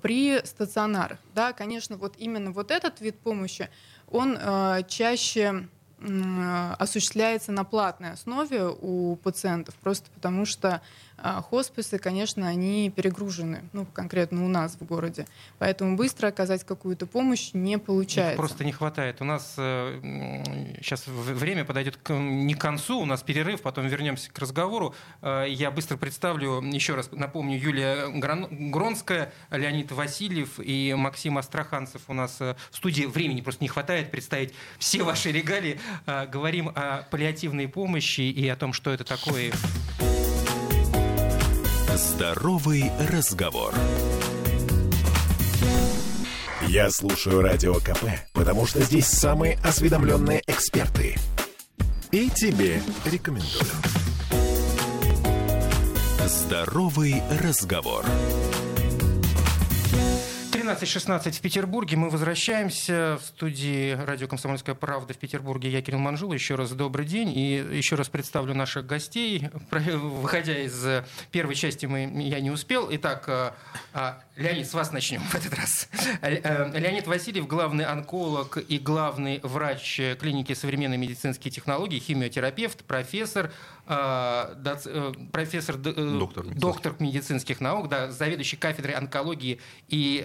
при 0.01 0.43
стационарах. 0.43 1.19
Да, 1.35 1.53
конечно, 1.53 1.95
вот 1.97 2.15
именно 2.17 2.51
вот 2.51 2.71
этот 2.71 3.01
вид 3.01 3.19
помощи, 3.19 3.69
он 4.09 4.35
чаще 4.87 5.67
осуществляется 6.79 7.51
на 7.51 7.63
платной 7.63 8.11
основе 8.11 8.65
у 8.65 9.15
пациентов, 9.17 9.75
просто 9.75 10.09
потому 10.11 10.45
что 10.45 10.81
а 11.17 11.41
хосписы, 11.41 11.97
конечно, 11.97 12.47
они 12.47 12.89
перегружены, 12.89 13.63
ну, 13.73 13.85
конкретно 13.85 14.45
у 14.45 14.47
нас 14.47 14.77
в 14.79 14.85
городе. 14.85 15.27
Поэтому 15.59 15.95
быстро 15.95 16.27
оказать 16.27 16.63
какую-то 16.63 17.05
помощь 17.05 17.51
не 17.53 17.77
получается. 17.77 18.33
Их 18.33 18.37
просто 18.37 18.65
не 18.65 18.71
хватает. 18.71 19.21
У 19.21 19.23
нас 19.23 19.55
э, 19.57 20.43
сейчас 20.81 21.07
время 21.07 21.65
подойдет 21.65 21.97
к, 21.97 22.13
не 22.13 22.53
к 22.53 22.61
концу, 22.61 22.99
у 22.99 23.05
нас 23.05 23.23
перерыв, 23.23 23.61
потом 23.61 23.87
вернемся 23.87 24.31
к 24.31 24.39
разговору. 24.39 24.95
Э, 25.21 25.45
я 25.47 25.71
быстро 25.71 25.97
представлю, 25.97 26.61
еще 26.61 26.95
раз 26.95 27.09
напомню, 27.11 27.57
Юлия 27.57 28.07
Гронская, 28.09 29.31
Леонид 29.51 29.91
Васильев 29.91 30.59
и 30.59 30.93
Максим 30.97 31.37
Астраханцев 31.37 32.01
у 32.07 32.13
нас 32.13 32.37
э, 32.41 32.55
в 32.71 32.77
студии. 32.77 33.05
Времени 33.05 33.41
просто 33.41 33.63
не 33.63 33.67
хватает 33.67 34.11
представить 34.11 34.53
все 34.79 35.03
ваши 35.03 35.31
регалии. 35.31 35.79
Э, 36.05 36.27
говорим 36.27 36.69
о 36.69 37.03
паллиативной 37.09 37.67
помощи 37.67 38.21
и 38.21 38.47
о 38.47 38.55
том, 38.55 38.73
что 38.73 38.91
это 38.91 39.03
такое. 39.03 39.51
Здоровый 41.95 42.91
разговор. 43.11 43.71
Я 46.67 46.89
слушаю 46.89 47.41
радио 47.43 47.75
КП, 47.75 48.05
потому 48.33 48.65
что 48.65 48.81
здесь 48.81 49.05
самые 49.05 49.59
осведомленные 49.63 50.41
эксперты. 50.47 51.15
И 52.11 52.31
тебе 52.31 52.81
рекомендую. 53.05 53.69
Здоровый 56.25 57.21
разговор. 57.39 58.03
13.16 60.63 61.31
в 61.31 61.41
Петербурге. 61.41 61.97
Мы 61.97 62.09
возвращаемся 62.09 63.19
в 63.21 63.25
студии 63.25 63.91
радио 64.05 64.29
«Комсомольская 64.29 64.75
правда» 64.75 65.13
в 65.13 65.17
Петербурге. 65.17 65.69
Я 65.69 65.81
Кирилл 65.81 65.99
Манжул. 65.99 66.31
Еще 66.31 66.55
раз 66.55 66.71
добрый 66.71 67.05
день. 67.05 67.37
И 67.37 67.55
еще 67.55 67.97
раз 67.97 68.07
представлю 68.07 68.53
наших 68.53 68.85
гостей. 68.85 69.49
Выходя 69.69 70.57
из 70.57 71.03
первой 71.31 71.55
части, 71.55 71.85
мы, 71.85 72.09
я 72.23 72.39
не 72.39 72.49
успел. 72.49 72.87
Итак, 72.91 73.25
а, 73.27 73.55
а, 73.93 74.23
Леонид, 74.37 74.67
с 74.67 74.73
вас 74.73 74.91
начнем 74.91 75.21
в 75.21 75.35
этот 75.35 75.53
раз. 75.53 75.89
Э, 76.21 76.79
Леонид 76.79 77.07
Васильев, 77.07 77.45
главный 77.45 77.85
онколог 77.85 78.57
и 78.57 78.79
главный 78.79 79.39
врач 79.43 79.99
клиники 80.19 80.53
современной 80.53 80.97
медицинские 80.97 81.51
технологии, 81.51 81.99
химиотерапевт, 81.99 82.83
профессор, 82.85 83.51
э, 83.85 85.13
профессор, 85.31 85.75
э, 85.75 86.17
доктор, 86.17 86.45
доктор 86.45 86.95
медицинских 86.99 87.59
наук, 87.61 87.89
да, 87.89 88.11
заведующий 88.11 88.57
кафедрой 88.57 88.95
онкологии 88.95 89.59
и, 89.89 90.23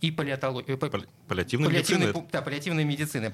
и 0.00 0.10
паллиатологии. 0.10 0.74
Паллиативной, 0.74 1.68
паллиативной 1.68 2.04
медицины. 2.04 2.26
Да, 2.32 2.42
паллиативной 2.42 2.84
медицины. 2.84 3.32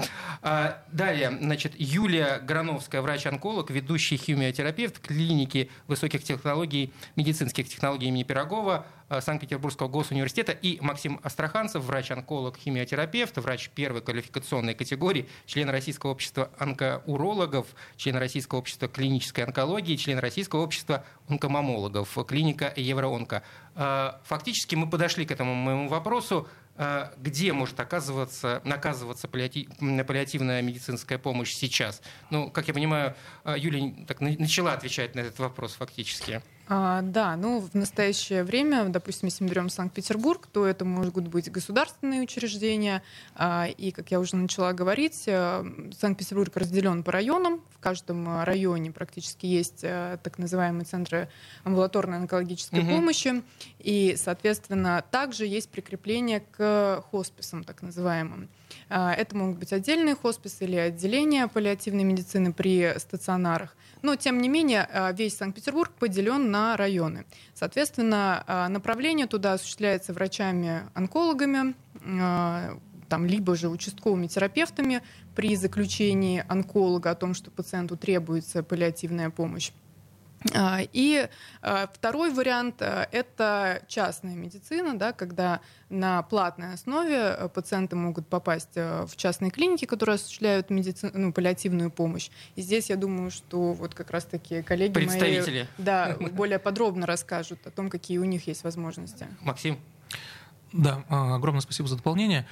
Далее, 0.92 1.36
значит, 1.40 1.72
Юлия 1.76 2.38
Грановская, 2.38 3.02
врач-онколог, 3.02 3.70
ведущий 3.70 4.16
химиотерапевт 4.16 4.98
клиники 5.00 5.70
высоких 5.86 6.22
технологий, 6.22 6.92
медицинских 7.16 7.68
технологий 7.68 8.08
имени 8.08 8.22
Пирогова, 8.22 8.86
Э, 8.99 8.99
Санкт-Петербургского 9.18 9.88
госуниверситета, 9.88 10.52
и 10.52 10.78
Максим 10.80 11.18
Астраханцев, 11.22 11.82
врач-онколог, 11.82 12.56
химиотерапевт, 12.56 13.36
врач 13.38 13.70
первой 13.70 14.02
квалификационной 14.02 14.74
категории, 14.74 15.28
член 15.46 15.68
Российского 15.68 16.12
общества 16.12 16.50
онкоурологов, 16.58 17.66
член 17.96 18.16
Российского 18.16 18.60
общества 18.60 18.86
клинической 18.88 19.44
онкологии, 19.44 19.96
член 19.96 20.18
Российского 20.18 20.60
общества 20.60 21.04
онкомамологов, 21.28 22.16
клиника 22.26 22.72
Евроонко. 22.76 23.42
Э, 23.74 24.12
фактически 24.24 24.76
мы 24.76 24.88
подошли 24.88 25.26
к 25.26 25.32
этому 25.32 25.54
моему 25.54 25.88
вопросу 25.88 26.46
э, 26.76 27.10
где 27.16 27.52
может 27.52 27.80
оказываться, 27.80 28.60
наказываться 28.64 29.26
паллиативная 29.26 30.62
медицинская 30.62 31.18
помощь 31.18 31.52
сейчас? 31.52 32.00
Ну, 32.30 32.50
как 32.50 32.68
я 32.68 32.74
понимаю, 32.74 33.16
Юлия 33.56 34.04
так 34.06 34.20
начала 34.20 34.72
отвечать 34.72 35.14
на 35.16 35.20
этот 35.20 35.38
вопрос 35.40 35.74
фактически. 35.74 36.42
А, 36.72 37.02
да, 37.02 37.34
ну 37.34 37.58
в 37.58 37.74
настоящее 37.74 38.44
время, 38.44 38.84
допустим, 38.84 39.26
если 39.26 39.42
мы 39.42 39.50
берем 39.50 39.68
Санкт-Петербург, 39.68 40.46
то 40.46 40.64
это 40.64 40.84
могут 40.84 41.26
быть 41.26 41.50
государственные 41.50 42.22
учреждения. 42.22 43.02
А, 43.34 43.66
и, 43.66 43.90
как 43.90 44.12
я 44.12 44.20
уже 44.20 44.36
начала 44.36 44.72
говорить, 44.72 45.24
э, 45.26 45.64
Санкт-Петербург 45.98 46.56
разделен 46.56 47.02
по 47.02 47.10
районам. 47.10 47.60
В 47.74 47.80
каждом 47.80 48.44
районе 48.44 48.92
практически 48.92 49.46
есть 49.46 49.80
э, 49.82 50.18
так 50.22 50.38
называемые 50.38 50.84
центры 50.84 51.28
амбулаторной 51.64 52.18
онкологической 52.18 52.82
угу. 52.82 52.90
помощи. 52.90 53.42
И, 53.80 54.14
соответственно, 54.16 55.02
также 55.10 55.46
есть 55.46 55.70
прикрепление 55.70 56.44
к 56.52 57.04
хосписам, 57.10 57.64
так 57.64 57.82
называемым. 57.82 58.48
А, 58.88 59.12
это 59.12 59.36
могут 59.36 59.58
быть 59.58 59.72
отдельные 59.72 60.14
хосписы 60.14 60.64
или 60.64 60.76
отделения 60.76 61.48
паллиативной 61.48 62.04
медицины 62.04 62.52
при 62.52 62.98
стационарах. 62.98 63.76
Но, 64.02 64.16
тем 64.16 64.40
не 64.40 64.48
менее, 64.48 64.88
а, 64.90 65.12
весь 65.12 65.36
Санкт-Петербург 65.36 65.92
поделен 65.98 66.50
на 66.50 66.76
районы. 66.76 67.24
Соответственно, 67.54 68.44
а, 68.46 68.68
направление 68.68 69.26
туда 69.26 69.54
осуществляется 69.54 70.12
врачами-онкологами, 70.12 71.74
там, 73.08 73.26
либо 73.26 73.56
же 73.56 73.68
участковыми 73.68 74.28
терапевтами 74.28 75.02
при 75.34 75.56
заключении 75.56 76.44
онколога 76.48 77.10
о 77.10 77.14
том, 77.16 77.34
что 77.34 77.50
пациенту 77.50 77.96
требуется 77.96 78.62
паллиативная 78.62 79.30
помощь. 79.30 79.72
А, 80.54 80.80
и 80.92 81.28
а, 81.62 81.88
второй 81.92 82.32
вариант 82.32 82.80
а,— 82.80 83.06
это 83.12 83.82
частная 83.88 84.34
медицина, 84.34 84.98
да, 84.98 85.12
когда 85.12 85.60
на 85.90 86.22
платной 86.22 86.74
основе 86.74 87.50
пациенты 87.52 87.96
могут 87.96 88.26
попасть 88.26 88.76
в 88.76 89.10
частные 89.16 89.50
клиники, 89.50 89.84
которые 89.84 90.14
осуществляют 90.14 90.70
медици... 90.70 91.10
ну, 91.12 91.32
паллиативную 91.32 91.90
помощь. 91.90 92.30
И 92.56 92.62
здесь 92.62 92.90
я 92.90 92.96
думаю, 92.96 93.30
что 93.30 93.72
вот 93.72 93.94
как 93.94 94.10
раз-таки 94.10 94.62
коллеги 94.62 94.92
Представители. 94.92 95.58
мои 95.58 95.66
да, 95.78 96.16
более 96.32 96.58
подробно 96.58 97.06
расскажут 97.06 97.66
о 97.66 97.70
том, 97.70 97.90
какие 97.90 98.18
у 98.18 98.24
них 98.24 98.46
есть 98.46 98.64
возможности. 98.64 99.26
Максим? 99.40 99.78
Да, 100.72 101.04
огромное 101.08 101.60
спасибо 101.60 101.88
за 101.88 101.96
дополнение. 101.96 102.46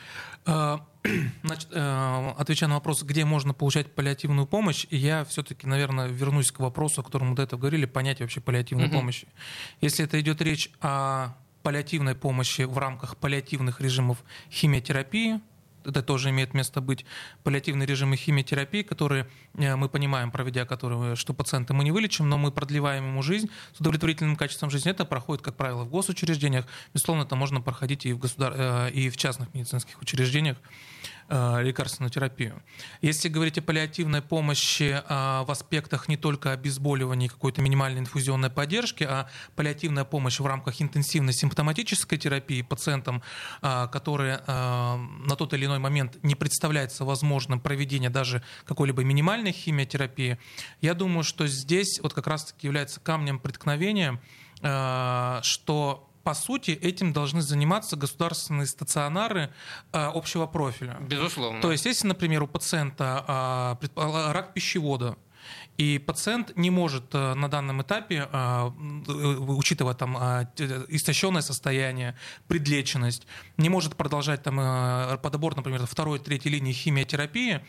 Значит, 0.44 1.68
э, 1.72 2.32
отвечая 2.36 2.68
на 2.68 2.76
вопрос, 2.76 3.02
где 3.02 3.24
можно 3.24 3.54
получать 3.54 3.94
паллиативную 3.94 4.46
помощь, 4.46 4.86
я 4.90 5.24
все-таки, 5.24 5.66
наверное, 5.66 6.08
вернусь 6.08 6.50
к 6.50 6.58
вопросу, 6.58 7.00
о 7.00 7.04
котором 7.04 7.28
мы 7.28 7.36
до 7.36 7.42
этого 7.42 7.60
говорили, 7.60 7.86
понятие 7.86 8.24
вообще 8.24 8.40
паллиативной 8.40 8.86
mm-hmm. 8.86 8.92
помощи. 8.92 9.28
Если 9.80 10.04
это 10.04 10.20
идет 10.20 10.42
речь 10.42 10.70
о 10.80 11.34
паллиативной 11.62 12.14
помощи 12.14 12.62
в 12.62 12.76
рамках 12.78 13.16
паллиативных 13.16 13.80
режимов 13.80 14.24
химиотерапии, 14.50 15.40
это 15.88 16.02
тоже 16.02 16.30
имеет 16.30 16.54
место 16.54 16.80
быть, 16.80 17.04
паллиативные 17.42 17.86
режимы 17.86 18.16
химиотерапии, 18.16 18.82
которые 18.82 19.28
э, 19.54 19.76
мы 19.76 19.88
понимаем, 19.88 20.30
проведя 20.30 20.64
которые, 20.64 21.16
что 21.16 21.34
пациента 21.34 21.74
мы 21.74 21.84
не 21.84 21.92
вылечим, 21.92 22.28
но 22.28 22.38
мы 22.38 22.52
продлеваем 22.52 23.06
ему 23.06 23.22
жизнь 23.22 23.50
с 23.74 23.80
удовлетворительным 23.80 24.36
качеством 24.36 24.70
жизни. 24.70 24.90
Это 24.90 25.04
проходит, 25.04 25.42
как 25.42 25.56
правило, 25.56 25.84
в 25.84 25.88
госучреждениях. 25.88 26.66
Безусловно, 26.94 27.22
это 27.22 27.36
можно 27.36 27.60
проходить 27.60 28.06
и 28.06 28.12
в, 28.12 28.18
государ... 28.18 28.52
Э, 28.56 28.90
и 28.90 29.10
в 29.10 29.16
частных 29.16 29.52
медицинских 29.54 30.00
учреждениях. 30.00 30.58
Э, 31.30 31.62
лекарственную 31.62 32.10
терапию. 32.10 32.62
Если 33.02 33.28
говорить 33.28 33.58
о 33.58 33.62
паллиативной 33.62 34.22
помощи 34.22 34.98
э, 34.98 35.44
в 35.44 35.50
аспектах 35.50 36.08
не 36.08 36.16
только 36.16 36.52
обезболивания 36.52 37.26
и 37.26 37.28
какой-то 37.28 37.60
минимальной 37.60 38.00
инфузионной 38.00 38.48
поддержки, 38.48 39.04
а 39.04 39.28
паллиативная 39.54 40.04
помощь 40.04 40.40
в 40.40 40.46
рамках 40.46 40.80
интенсивной 40.80 41.34
симптоматической 41.34 42.16
терапии 42.16 42.62
пациентам, 42.62 43.22
э, 43.60 43.88
которые 43.92 44.38
на 44.46 45.36
тот 45.36 45.52
или 45.52 45.66
иной 45.66 45.78
момент 45.78 46.16
не 46.22 46.34
представляется 46.34 47.04
возможным 47.04 47.60
проведение 47.60 48.08
даже 48.08 48.42
какой-либо 48.64 49.04
минимальной 49.04 49.52
химиотерапии, 49.52 50.38
я 50.80 50.94
думаю, 50.94 51.24
что 51.24 51.46
здесь 51.46 52.00
вот 52.00 52.14
как 52.14 52.26
раз-таки 52.26 52.66
является 52.66 53.00
камнем 53.00 53.38
преткновения, 53.38 54.20
что 55.42 56.07
по 56.28 56.34
сути, 56.34 56.72
этим 56.72 57.14
должны 57.14 57.40
заниматься 57.40 57.96
государственные 57.96 58.66
стационары 58.66 59.48
э, 59.92 59.98
общего 59.98 60.44
профиля. 60.46 60.98
Безусловно. 61.00 61.62
То 61.62 61.72
есть, 61.72 61.86
если, 61.86 62.06
например, 62.06 62.42
у 62.42 62.46
пациента 62.46 63.78
э, 63.96 64.32
рак 64.32 64.52
пищевода, 64.52 65.16
и 65.78 65.98
пациент 65.98 66.54
не 66.54 66.70
может 66.70 67.14
э, 67.14 67.34
на 67.34 67.48
данном 67.48 67.80
этапе, 67.80 68.28
э, 68.30 68.70
учитывая 69.06 69.94
там 69.94 70.18
э, 70.18 70.46
истощенное 70.88 71.40
состояние, 71.40 72.14
предлеченность, 72.46 73.26
не 73.56 73.70
может 73.70 73.96
продолжать 73.96 74.42
там 74.42 74.56
подобор, 75.20 75.56
например, 75.56 75.86
второй, 75.86 76.18
третьей 76.18 76.52
линии 76.52 76.72
химиотерапии, 76.72 77.60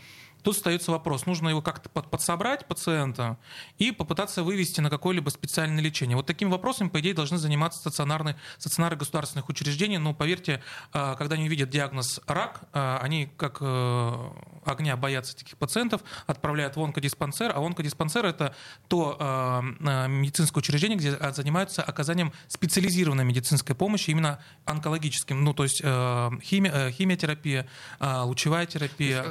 Тут 0.44 0.56
остается 0.56 0.92
вопрос, 0.92 1.26
нужно 1.26 1.50
его 1.50 1.62
как-то 1.62 1.90
подсобрать 1.90 2.66
пациента 2.66 3.38
и 3.78 3.92
попытаться 3.92 4.44
вывести 4.44 4.80
на 4.80 4.90
какое-либо 4.90 5.30
специальное 5.30 5.84
лечение. 5.84 6.16
Вот 6.16 6.26
таким 6.26 6.50
вопросом, 6.50 6.90
по 6.90 7.00
идее, 7.02 7.14
должны 7.14 7.38
заниматься 7.38 7.80
стационарные, 7.80 8.38
стационары 8.58 8.96
государственных 8.96 9.50
учреждений, 9.50 9.98
но 9.98 10.14
поверьте, 10.14 10.64
а, 10.94 11.16
когда 11.16 11.36
они 11.36 11.50
видят 11.50 11.70
диагноз 11.70 12.22
рак, 12.26 12.62
а, 12.72 13.00
они 13.02 13.30
как 13.38 13.58
э, 13.60 14.30
огня 14.66 14.96
боятся 14.96 15.36
таких 15.38 15.58
пациентов, 15.58 16.02
отправляют 16.26 16.78
в 16.78 16.82
онкодиспансер, 16.82 17.52
а 17.54 17.60
онкодиспансер 17.60 18.26
это 18.26 18.56
то 18.88 19.18
а, 19.20 19.62
медицинское 20.08 20.60
учреждение, 20.60 20.98
где 20.98 21.18
занимаются 21.34 21.84
оказанием 21.84 22.32
специализированной 22.48 23.26
медицинской 23.26 23.76
помощи, 23.76 24.12
именно 24.12 24.40
онкологическим, 24.66 25.44
ну 25.44 25.54
то 25.54 25.64
есть 25.64 25.82
э, 25.84 26.30
химия, 26.42 26.72
э, 26.72 26.92
химиотерапия, 26.92 27.68
лучевая 28.00 28.66
терапия, 28.66 29.26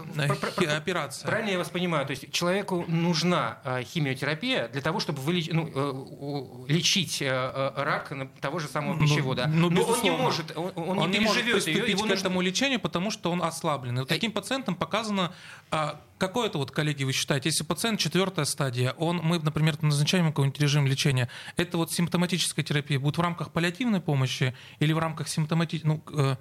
операция 0.76 0.97
операция. 0.98 1.26
Правильно 1.26 1.50
я 1.50 1.58
вас 1.58 1.68
понимаю? 1.68 2.06
То 2.06 2.12
есть 2.12 2.30
человеку 2.32 2.84
нужна 2.88 3.58
э, 3.64 3.82
химиотерапия 3.82 4.68
для 4.68 4.80
того, 4.80 5.00
чтобы 5.00 5.20
вылеч... 5.20 5.48
ну, 5.52 6.66
э, 6.66 6.72
лечить 6.72 7.22
э, 7.22 7.72
рак 7.76 8.12
того 8.40 8.58
же 8.58 8.68
самого 8.68 8.94
ну, 8.94 9.00
пищевода. 9.00 9.46
Ну, 9.46 9.70
Но 9.70 9.82
он 9.82 10.02
не 10.02 10.10
может, 10.10 10.56
он, 10.56 10.72
он, 10.76 10.98
он 10.98 11.10
не, 11.10 11.18
не 11.18 11.24
может 11.24 11.44
приступить 11.44 11.88
ее, 11.88 11.96
к 11.96 12.00
нужно... 12.00 12.14
этому 12.14 12.40
лечению, 12.40 12.80
потому 12.80 13.10
что 13.10 13.30
он 13.30 13.42
ослаблен. 13.42 13.96
И 13.96 14.00
вот 14.00 14.08
таким 14.08 14.32
пациентам 14.32 14.74
показано 14.74 15.32
а, 15.70 16.00
какой 16.18 16.48
это 16.48 16.58
вот, 16.58 16.70
коллеги, 16.70 17.04
вы 17.04 17.12
считаете, 17.12 17.48
если 17.48 17.64
пациент 17.64 18.00
четвертая 18.00 18.44
стадия, 18.44 18.92
он, 18.92 19.18
мы, 19.22 19.38
например, 19.38 19.80
назначаем 19.82 20.26
какой-нибудь 20.28 20.60
режим 20.60 20.86
лечения, 20.86 21.28
это 21.56 21.76
вот 21.76 21.92
симптоматическая 21.92 22.64
терапия 22.64 22.98
будет 22.98 23.18
в 23.18 23.20
рамках 23.20 23.52
паллиативной 23.52 24.00
помощи 24.00 24.54
или 24.80 24.92
в 24.92 24.98
рамках 24.98 25.28
симптоматической, 25.28 25.90
ну, 25.90 26.36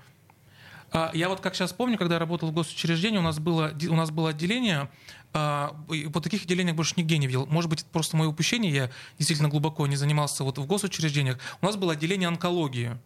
я 1.13 1.29
вот 1.29 1.41
как 1.41 1.55
сейчас 1.55 1.73
помню, 1.73 1.97
когда 1.97 2.15
я 2.15 2.19
работал 2.19 2.49
в 2.49 2.53
госучреждении, 2.53 3.17
у 3.17 3.21
нас 3.21 3.39
было, 3.39 3.73
у 3.89 3.95
нас 3.95 4.09
было 4.09 4.29
отделение, 4.29 4.89
а, 5.33 5.75
вот 5.87 6.23
таких 6.23 6.43
отделений 6.43 6.71
больше 6.71 6.93
нигде 6.97 7.17
не 7.17 7.27
видел. 7.27 7.45
Может 7.45 7.69
быть, 7.69 7.81
это 7.81 7.89
просто 7.89 8.17
мое 8.17 8.29
упущение, 8.29 8.73
я 8.73 8.91
действительно 9.17 9.49
глубоко 9.49 9.85
не 9.85 9.95
занимался 9.95 10.43
вот 10.43 10.57
в 10.57 10.65
госучреждениях. 10.65 11.39
У 11.61 11.65
нас 11.65 11.75
было 11.75 11.93
отделение 11.93 12.27
онкологии. 12.27 12.97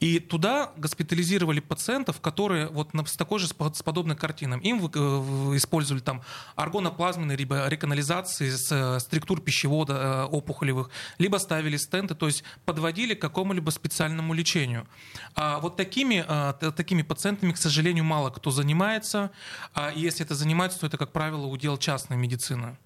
И 0.00 0.20
туда 0.20 0.72
госпитализировали 0.76 1.60
пациентов, 1.60 2.20
которые 2.20 2.68
вот 2.68 2.90
с 3.06 3.16
такой 3.16 3.38
же, 3.38 3.48
с 3.48 3.82
подобной 3.82 4.16
картиной. 4.16 4.60
Им 4.60 4.84
э, 4.84 4.88
использовали 5.56 6.00
там 6.00 6.22
аргоноплазменные, 6.56 7.36
либо 7.36 7.66
реканализации 7.68 8.50
с 8.50 8.70
э, 8.70 9.00
структур 9.00 9.40
пищевода 9.40 9.94
э, 9.94 10.24
опухолевых, 10.24 10.90
либо 11.18 11.38
ставили 11.38 11.76
стенты, 11.76 12.14
то 12.14 12.26
есть 12.26 12.44
подводили 12.64 13.14
к 13.14 13.20
какому-либо 13.20 13.70
специальному 13.70 14.34
лечению. 14.34 14.86
А 15.34 15.58
вот 15.58 15.76
такими, 15.76 16.24
такими 16.72 17.02
пациентами, 17.02 17.52
к 17.52 17.56
сожалению, 17.56 18.04
мало 18.04 18.30
кто 18.30 18.50
занимается. 18.50 19.30
А 19.74 19.92
если 19.94 20.24
это 20.24 20.34
занимается, 20.34 20.80
то 20.80 20.86
это, 20.86 20.96
как 20.96 21.12
правило, 21.12 21.46
удел 21.46 21.76
частной 21.78 22.16
медицины. 22.16 22.76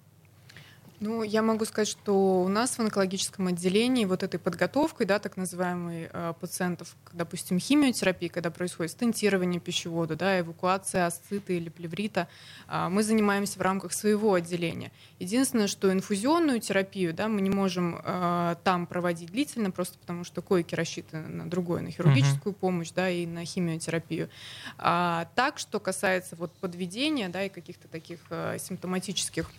Ну, 1.05 1.21
я 1.21 1.41
могу 1.41 1.65
сказать, 1.65 1.89
что 1.89 2.43
у 2.43 2.47
нас 2.47 2.77
в 2.77 2.79
онкологическом 2.79 3.47
отделении 3.47 4.05
вот 4.05 4.23
этой 4.23 4.39
подготовкой, 4.39 5.05
да, 5.05 5.19
так 5.19 5.35
называемой 5.35 6.09
э, 6.09 6.33
пациентов, 6.39 6.95
допустим, 7.11 7.59
химиотерапии, 7.59 8.29
когда 8.29 8.49
происходит 8.49 8.93
стентирование 8.93 9.59
пищевода, 9.59 10.15
да, 10.15 10.39
эвакуация 10.39 11.05
асцита 11.05 11.51
или 11.51 11.67
плеврита, 11.67 12.29
э, 12.69 12.87
мы 12.87 13.03
занимаемся 13.03 13.59
в 13.59 13.61
рамках 13.61 13.91
своего 13.91 14.33
отделения. 14.33 14.93
Единственное, 15.19 15.67
что 15.67 15.91
инфузионную 15.91 16.61
терапию, 16.61 17.13
да, 17.13 17.27
мы 17.27 17.41
не 17.41 17.49
можем 17.49 17.99
э, 18.01 18.55
там 18.63 18.87
проводить 18.87 19.29
длительно, 19.29 19.71
просто 19.71 19.97
потому 19.97 20.23
что 20.23 20.41
койки 20.41 20.73
рассчитаны 20.73 21.27
на 21.27 21.49
другое, 21.49 21.81
на 21.81 21.91
хирургическую 21.91 22.55
uh-huh. 22.55 22.59
помощь, 22.59 22.91
да, 22.91 23.09
и 23.09 23.25
на 23.25 23.43
химиотерапию. 23.43 24.29
А 24.77 25.27
так, 25.35 25.59
что 25.59 25.81
касается 25.81 26.37
вот 26.37 26.53
подведения, 26.53 27.27
да, 27.27 27.43
и 27.43 27.49
каких-то 27.49 27.89
таких 27.89 28.19
э, 28.29 28.55
симптоматических 28.57 29.51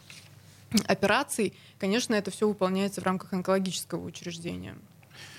операций, 0.87 1.55
конечно, 1.79 2.15
это 2.15 2.31
все 2.31 2.49
выполняется 2.49 3.01
в 3.01 3.05
рамках 3.05 3.33
онкологического 3.33 4.05
учреждения. 4.05 4.77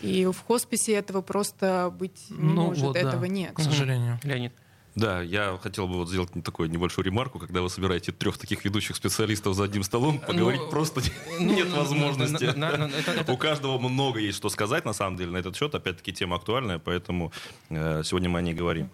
И 0.01 0.25
в 0.25 0.39
хосписе 0.39 0.93
этого 0.93 1.21
просто 1.21 1.93
быть 1.97 2.29
не 2.29 2.53
ну, 2.53 2.67
может, 2.67 2.83
вот, 2.83 2.95
этого 2.95 3.21
да, 3.21 3.27
нет. 3.27 3.53
К 3.53 3.61
сожалению. 3.61 4.19
Леонид. 4.23 4.53
Да, 4.95 5.21
я 5.21 5.59
хотел 5.61 5.89
бы 5.89 5.95
вот 5.95 6.09
сделать 6.09 6.31
такую 6.43 6.69
небольшую 6.69 7.03
ремарку, 7.03 7.37
когда 7.37 7.61
вы 7.61 7.69
собираете 7.69 8.13
трех 8.13 8.37
таких 8.37 8.63
ведущих 8.63 8.95
специалистов 8.95 9.53
за 9.53 9.65
одним 9.65 9.83
столом, 9.83 10.21
ну, 10.21 10.27
поговорить 10.27 10.61
ну, 10.61 10.69
просто 10.69 11.01
ну, 11.37 11.53
нет 11.53 11.67
ну, 11.69 11.77
возможности. 11.79 12.45
На, 12.55 12.77
на, 12.77 12.87
на, 12.87 12.95
это, 12.95 13.11
это... 13.11 13.31
У 13.33 13.37
каждого 13.37 13.77
много 13.77 14.19
есть 14.19 14.37
что 14.37 14.47
сказать, 14.47 14.85
на 14.85 14.93
самом 14.93 15.17
деле, 15.17 15.31
на 15.31 15.37
этот 15.37 15.57
счет. 15.57 15.75
Опять-таки, 15.75 16.13
тема 16.13 16.37
актуальная, 16.37 16.79
поэтому 16.79 17.33
э, 17.69 18.03
сегодня 18.05 18.29
мы 18.29 18.39
о 18.39 18.41
ней 18.41 18.53
говорим. 18.53 18.89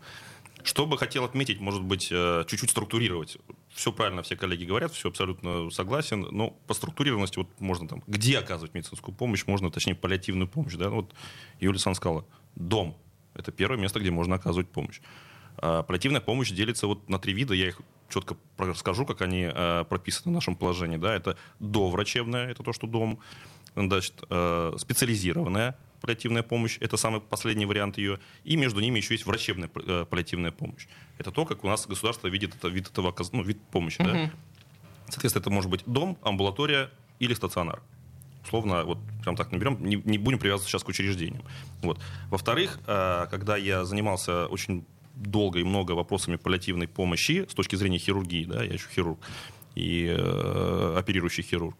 Что 0.63 0.87
бы 0.87 0.97
хотел 0.97 1.23
отметить, 1.23 1.59
может 1.59 1.83
быть, 1.83 2.07
э, 2.11 2.45
чуть-чуть 2.47 2.71
структурировать. 2.71 3.37
Все 3.73 3.91
правильно 3.91 4.21
все 4.21 4.35
коллеги 4.35 4.65
говорят, 4.65 4.91
все 4.91 5.09
абсолютно 5.09 5.69
согласен, 5.69 6.27
но 6.31 6.51
по 6.67 6.73
структурированности 6.73 7.37
вот 7.37 7.47
можно 7.59 7.87
там, 7.87 8.03
где 8.05 8.37
оказывать 8.37 8.73
медицинскую 8.73 9.15
помощь, 9.15 9.45
можно, 9.47 9.71
точнее, 9.71 9.95
паллиативную 9.95 10.47
помощь. 10.47 10.75
Да? 10.75 10.89
Вот 10.89 11.13
Юлия 11.59 11.79
Сан 11.79 11.95
сказала, 11.95 12.25
дом– 12.55 12.97
это 13.33 13.51
первое 13.51 13.77
место, 13.77 13.99
где 13.99 14.11
можно 14.11 14.35
оказывать 14.35 14.69
помощь. 14.69 14.99
А 15.57 15.83
паллиативная 15.83 16.21
помощь 16.21 16.51
делится 16.51 16.87
вот 16.87 17.09
на 17.09 17.17
три 17.17 17.33
вида, 17.33 17.53
я 17.53 17.69
их 17.69 17.81
четко 18.09 18.35
расскажу, 18.57 19.05
как 19.05 19.21
они 19.21 19.49
э, 19.51 19.85
прописаны 19.87 20.31
в 20.31 20.35
нашем 20.35 20.55
положении. 20.55 20.97
Да? 20.97 21.15
Это 21.15 21.37
доврачебная, 21.59 22.49
это 22.49 22.63
то, 22.63 22.73
что 22.73 22.87
дом, 22.87 23.19
значит, 23.75 24.21
э, 24.29 24.73
специализированная, 24.77 25.77
паллиативная 26.01 26.43
помощь, 26.43 26.77
это 26.81 26.97
самый 26.97 27.21
последний 27.21 27.65
вариант 27.65 27.97
ее, 27.97 28.19
и 28.43 28.57
между 28.57 28.79
ними 28.81 28.97
еще 28.97 29.13
есть 29.13 29.25
врачебная 29.25 29.69
э, 29.75 30.05
паллиативная 30.09 30.51
помощь. 30.51 30.87
Это 31.17 31.31
то, 31.31 31.45
как 31.45 31.63
у 31.63 31.67
нас 31.67 31.85
государство 31.87 32.27
видит 32.27 32.55
это, 32.55 32.67
вид 32.67 32.87
этого 32.87 33.15
ну, 33.31 33.43
вид 33.43 33.61
помощи. 33.71 34.01
Угу. 34.01 34.09
Да? 34.09 34.31
Соответственно, 35.07 35.41
это 35.41 35.49
может 35.51 35.69
быть 35.69 35.83
дом, 35.85 36.17
амбулатория 36.23 36.89
или 37.19 37.33
стационар. 37.33 37.81
Условно, 38.43 38.83
вот 38.83 38.97
прям 39.23 39.35
так 39.35 39.51
наберем, 39.51 39.77
не, 39.83 40.01
не 40.03 40.17
будем 40.17 40.39
привязываться 40.39 40.69
сейчас 40.69 40.83
к 40.83 40.87
учреждениям. 40.87 41.43
Вот. 41.81 41.99
Во-вторых, 42.29 42.79
э, 42.87 43.27
когда 43.29 43.55
я 43.57 43.85
занимался 43.85 44.47
очень 44.47 44.85
долго 45.15 45.59
и 45.59 45.63
много 45.63 45.91
вопросами 45.91 46.37
паллиативной 46.37 46.87
помощи 46.87 47.45
с 47.47 47.53
точки 47.53 47.75
зрения 47.75 47.99
хирургии, 47.99 48.45
да, 48.45 48.63
я 48.63 48.73
еще 48.73 48.87
хирург 48.89 49.19
и 49.75 50.07
э, 50.07 50.95
оперирующий 50.97 51.43
хирург, 51.43 51.77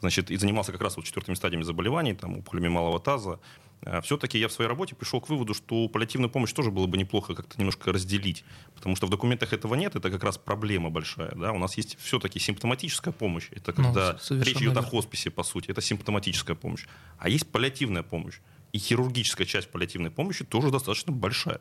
значит, 0.00 0.30
и 0.30 0.36
занимался 0.36 0.72
как 0.72 0.80
раз 0.80 0.96
вот 0.96 1.04
четвертыми 1.04 1.34
стадиями 1.34 1.62
заболеваний, 1.62 2.14
там, 2.14 2.38
опухолями 2.38 2.68
малого 2.68 3.00
таза, 3.00 3.40
а 3.86 4.00
все-таки 4.00 4.38
я 4.38 4.48
в 4.48 4.52
своей 4.52 4.68
работе 4.68 4.94
пришел 4.94 5.20
к 5.20 5.28
выводу, 5.28 5.52
что 5.52 5.88
паллиативную 5.88 6.30
помощь 6.30 6.52
тоже 6.52 6.70
было 6.70 6.86
бы 6.86 6.96
неплохо 6.96 7.34
как-то 7.34 7.58
немножко 7.58 7.92
разделить, 7.92 8.44
потому 8.74 8.96
что 8.96 9.06
в 9.06 9.10
документах 9.10 9.52
этого 9.52 9.74
нет, 9.74 9.94
это 9.94 10.10
как 10.10 10.24
раз 10.24 10.38
проблема 10.38 10.90
большая. 10.90 11.32
Да? 11.34 11.52
У 11.52 11.58
нас 11.58 11.76
есть 11.76 11.98
все-таки 12.00 12.38
симптоматическая 12.38 13.12
помощь, 13.12 13.48
это 13.50 13.74
ну, 13.76 13.84
когда 13.84 14.18
ну, 14.30 14.42
речь 14.42 14.56
идет 14.56 14.76
о 14.76 14.82
хосписе, 14.82 15.30
по 15.30 15.42
сути, 15.42 15.70
это 15.70 15.82
симптоматическая 15.82 16.56
помощь. 16.56 16.86
А 17.18 17.28
есть 17.28 17.46
паллиативная 17.50 18.02
помощь, 18.02 18.40
и 18.72 18.78
хирургическая 18.78 19.46
часть 19.46 19.70
паллиативной 19.70 20.10
помощи 20.10 20.44
тоже 20.44 20.70
достаточно 20.70 21.12
большая. 21.12 21.60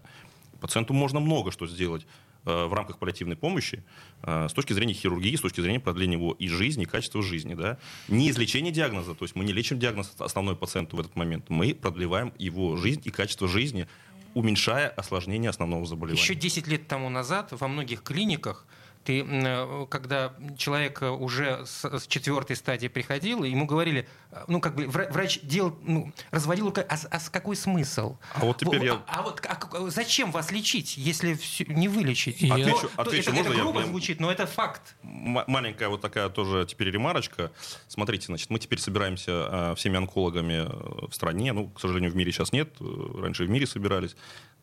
Пациенту 0.62 0.94
можно 0.94 1.20
много 1.20 1.52
что 1.52 1.68
сделать 1.68 2.08
в 2.46 2.74
рамках 2.74 3.00
паллиативной 3.00 3.36
помощи 3.36 3.84
э, 4.24 4.48
с 4.50 4.54
точки 4.54 4.74
зрения 4.74 4.94
хирургии, 4.94 5.36
с 5.36 5.42
точки 5.42 5.62
зрения 5.62 5.80
продления 5.80 6.18
его 6.18 6.34
и 6.34 6.48
жизни, 6.48 6.84
и 6.84 6.86
качества 6.86 7.22
жизни. 7.22 7.54
Да? 7.54 7.78
Не 8.08 8.30
излечение 8.30 8.72
диагноза, 8.72 9.16
то 9.16 9.26
есть 9.26 9.36
мы 9.36 9.44
не 9.44 9.54
лечим 9.54 9.80
диагноз 9.80 10.14
основной 10.20 10.56
пациенту 10.56 10.98
в 10.98 11.00
этот 11.00 11.16
момент, 11.16 11.50
мы 11.50 11.74
продлеваем 11.74 12.34
его 12.38 12.76
жизнь 12.76 13.02
и 13.06 13.12
качество 13.12 13.48
жизни 13.48 13.88
уменьшая 14.34 14.90
осложнение 14.90 15.50
основного 15.50 15.86
заболевания. 15.86 16.22
Еще 16.22 16.36
10 16.36 16.68
лет 16.68 16.88
тому 16.88 17.10
назад 17.10 17.50
во 17.52 17.68
многих 17.68 18.02
клиниках 18.02 18.66
ты, 19.04 19.24
э, 19.24 19.86
когда 19.90 20.34
человек 20.58 21.02
уже 21.02 21.66
с 21.66 22.08
четвертой 22.08 22.56
стадии 22.56 22.88
приходил, 22.88 23.44
ему 23.44 23.66
говорили, 23.66 24.08
э, 24.32 24.44
ну, 24.48 24.60
как 24.62 24.76
бы 24.76 24.88
врач 24.88 25.40
делал, 25.42 25.78
ну, 25.84 26.12
разводил 26.32 26.68
рукой, 26.68 26.84
а, 26.84 26.98
а 27.10 27.20
какой 27.32 27.56
смысл? 27.56 28.18
А 28.34 28.40
вот 28.40 28.58
теперь 28.58 28.86
я... 28.86 28.94
А, 28.94 29.20
а 29.20 29.22
вот 29.24 29.42
а, 29.46 29.90
зачем 29.90 30.32
вас 30.32 30.52
лечить, 30.52 30.98
если 30.98 31.34
все, 31.34 31.66
не 31.66 31.88
вылечить? 31.88 32.44
Отвечу, 32.44 32.90
то, 32.96 33.02
отвечу, 33.02 33.30
это, 33.30 33.38
можно 33.38 33.54
это 33.54 33.62
грубо 33.62 33.80
я... 33.82 33.86
звучит, 33.88 34.20
но 34.20 34.32
это 34.32 34.48
факт. 34.48 34.96
Маленькая 35.02 35.90
вот 35.90 36.02
такая 36.02 36.30
тоже 36.30 36.66
теперь 36.66 36.90
ремарочка. 36.90 37.52
Смотрите, 37.88 38.28
значит, 38.28 38.50
мы 38.50 38.60
теперь 38.60 38.80
собираемся 38.80 39.32
э, 39.32 39.76
всеми 39.76 39.98
онкологами 39.98 40.68
в 41.08 41.14
стране, 41.14 41.54
ну, 41.54 41.70
к 41.70 41.80
сожалению, 41.80 42.12
в 42.12 42.16
мире 42.16 42.32
сейчас 42.32 42.52
нет, 42.52 42.70
раньше 42.80 43.46
в 43.46 43.50
мире 43.50 43.68
собирались, 43.68 44.16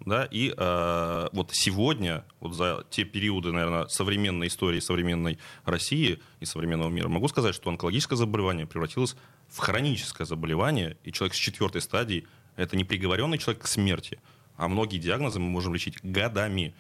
да, 0.07 0.27
и 0.31 0.53
э, 0.57 1.29
вот 1.33 1.51
сегодня, 1.53 2.25
вот 2.41 2.55
за 2.55 2.85
те 2.91 3.05
периоды, 3.05 3.53
наверное, 3.53 3.87
современной 3.89 4.49
истории, 4.49 4.81
современной 4.81 5.39
России 5.65 6.21
и 6.41 6.45
современного 6.45 6.89
мира, 6.89 7.09
могу 7.09 7.29
сказать, 7.29 7.55
что 7.55 7.71
онкологическое 7.71 8.17
заболевание 8.17 8.67
превратилось 8.67 9.17
в 9.49 9.59
хроническое 9.59 10.27
заболевание, 10.27 10.97
и 11.05 11.13
человек 11.13 11.35
с 11.35 11.39
четвертой 11.39 11.83
стадии– 11.83 12.27
это 12.57 12.77
не 12.77 12.85
приговоренный 12.85 13.39
человек 13.39 13.63
к 13.63 13.67
смерти, 13.67 14.21
а 14.57 14.69
многие 14.69 14.99
диагнозы 14.99 15.39
мы 15.39 15.49
можем 15.49 15.75
лечить 15.75 15.99
годами. 16.03 16.75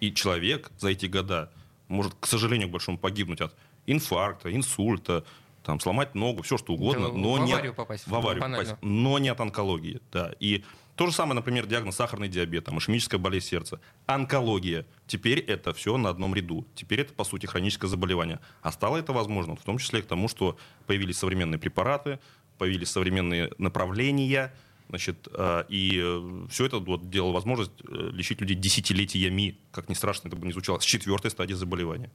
И 0.00 0.12
человек 0.12 0.70
за 0.78 0.90
эти 0.90 1.06
года 1.06 1.50
может, 1.88 2.14
к 2.18 2.26
сожалению, 2.26 2.68
к 2.68 2.72
большому 2.72 2.98
погибнуть 2.98 3.40
от 3.40 3.54
инфаркта, 3.86 4.54
инсульта, 4.54 5.24
там, 5.62 5.80
сломать 5.80 6.14
ногу, 6.14 6.42
все 6.42 6.58
что 6.58 6.74
угодно, 6.74 7.08
да, 7.08 7.14
но 7.14 7.34
в 7.34 7.46
не 7.46 7.72
попасть, 7.72 8.06
в 8.06 8.14
аварию 8.14 8.42
попасть, 8.42 8.74
но 8.82 9.18
не 9.18 9.28
от 9.30 9.40
онкологии, 9.40 10.00
да. 10.12 10.32
И 10.40 10.64
то 10.96 11.06
же 11.06 11.12
самое, 11.12 11.34
например, 11.34 11.66
диагноз 11.66 11.96
сахарный 11.96 12.28
диабет, 12.28 12.64
там, 12.64 12.78
ишемическая 12.78 13.18
болезнь 13.18 13.46
сердца, 13.46 13.80
онкология. 14.06 14.86
Теперь 15.06 15.40
это 15.40 15.72
все 15.72 15.96
на 15.96 16.08
одном 16.08 16.34
ряду. 16.34 16.66
Теперь 16.74 17.00
это, 17.00 17.12
по 17.12 17.24
сути, 17.24 17.46
хроническое 17.46 17.88
заболевание. 17.88 18.40
А 18.62 18.70
стало 18.70 18.98
это 18.98 19.12
возможно, 19.12 19.56
в 19.56 19.62
том 19.62 19.78
числе 19.78 20.02
к 20.02 20.06
тому, 20.06 20.28
что 20.28 20.56
появились 20.86 21.18
современные 21.18 21.58
препараты, 21.58 22.20
появились 22.58 22.90
современные 22.90 23.50
направления, 23.58 24.52
Значит, 24.88 25.28
э, 25.32 25.64
и 25.68 25.98
э, 26.02 26.46
все 26.50 26.66
это 26.66 26.78
вот 26.78 27.08
делало 27.08 27.32
возможность 27.32 27.72
э, 27.88 28.10
лечить 28.12 28.40
людей 28.40 28.54
десятилетиями, 28.54 29.56
как 29.72 29.88
ни 29.88 29.94
страшно 29.94 30.28
это 30.28 30.36
бы 30.36 30.46
не 30.46 30.52
звучало, 30.52 30.78
с 30.78 30.84
четвертой 30.84 31.30
стадии 31.30 31.54
заболевания. 31.54 32.10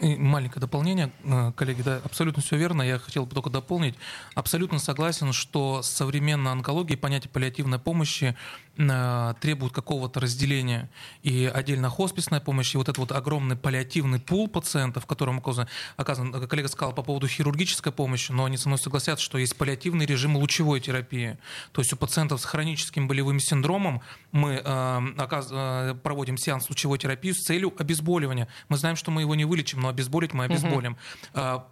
И 0.00 0.14
маленькое 0.14 0.60
дополнение, 0.60 1.10
э, 1.24 1.52
коллеги, 1.56 1.82
да, 1.82 2.00
абсолютно 2.04 2.40
все 2.40 2.56
верно. 2.56 2.82
Я 2.82 3.00
хотел 3.00 3.26
бы 3.26 3.34
только 3.34 3.50
дополнить. 3.50 3.96
Абсолютно 4.36 4.78
согласен, 4.78 5.32
что 5.32 5.82
современная 5.82 6.52
онкология, 6.52 6.96
понятие 6.96 7.30
паллиативной 7.30 7.80
помощи 7.80 8.36
э, 8.76 9.34
требует 9.40 9.72
какого-то 9.72 10.20
разделения. 10.20 10.88
И 11.24 11.50
отдельно 11.52 11.90
хосписная 11.90 12.38
помощь, 12.38 12.74
и 12.74 12.78
вот 12.78 12.88
этот 12.88 12.98
вот 12.98 13.12
огромный 13.12 13.56
паллиативный 13.56 14.20
пул 14.20 14.46
пациентов, 14.46 15.04
которым 15.04 15.38
оказан, 15.38 15.66
оказан, 15.96 16.46
коллега 16.46 16.68
сказал 16.68 16.94
по 16.94 17.02
поводу 17.02 17.26
хирургической 17.26 17.90
помощи, 17.90 18.30
но 18.30 18.44
они 18.44 18.56
со 18.56 18.68
мной 18.68 18.78
согласятся, 18.78 19.24
что 19.24 19.36
есть 19.36 19.56
паллиативный 19.56 20.06
режим 20.06 20.36
лучевой 20.36 20.78
терапии. 20.78 21.38
То 21.72 21.80
есть 21.80 21.92
у 21.92 21.96
пациентов 21.96 22.40
с 22.40 22.44
хроническим 22.44 23.08
болевым 23.08 23.40
синдромом 23.40 24.00
мы 24.30 24.62
э, 24.64 25.00
э, 25.18 25.94
проводим 26.04 26.36
сеанс 26.36 26.68
лучевой 26.68 26.98
терапии 26.98 27.32
с 27.32 27.42
целью 27.42 27.74
обезболивания. 27.76 28.46
Мы 28.68 28.76
знаем, 28.76 28.94
что 28.94 29.10
мы 29.10 29.22
его 29.22 29.34
не 29.34 29.44
вылечим, 29.44 29.80
но 29.80 29.87
обезболить 29.88 30.32
мы 30.34 30.44
обезболим. 30.44 30.96
Угу 31.34 31.62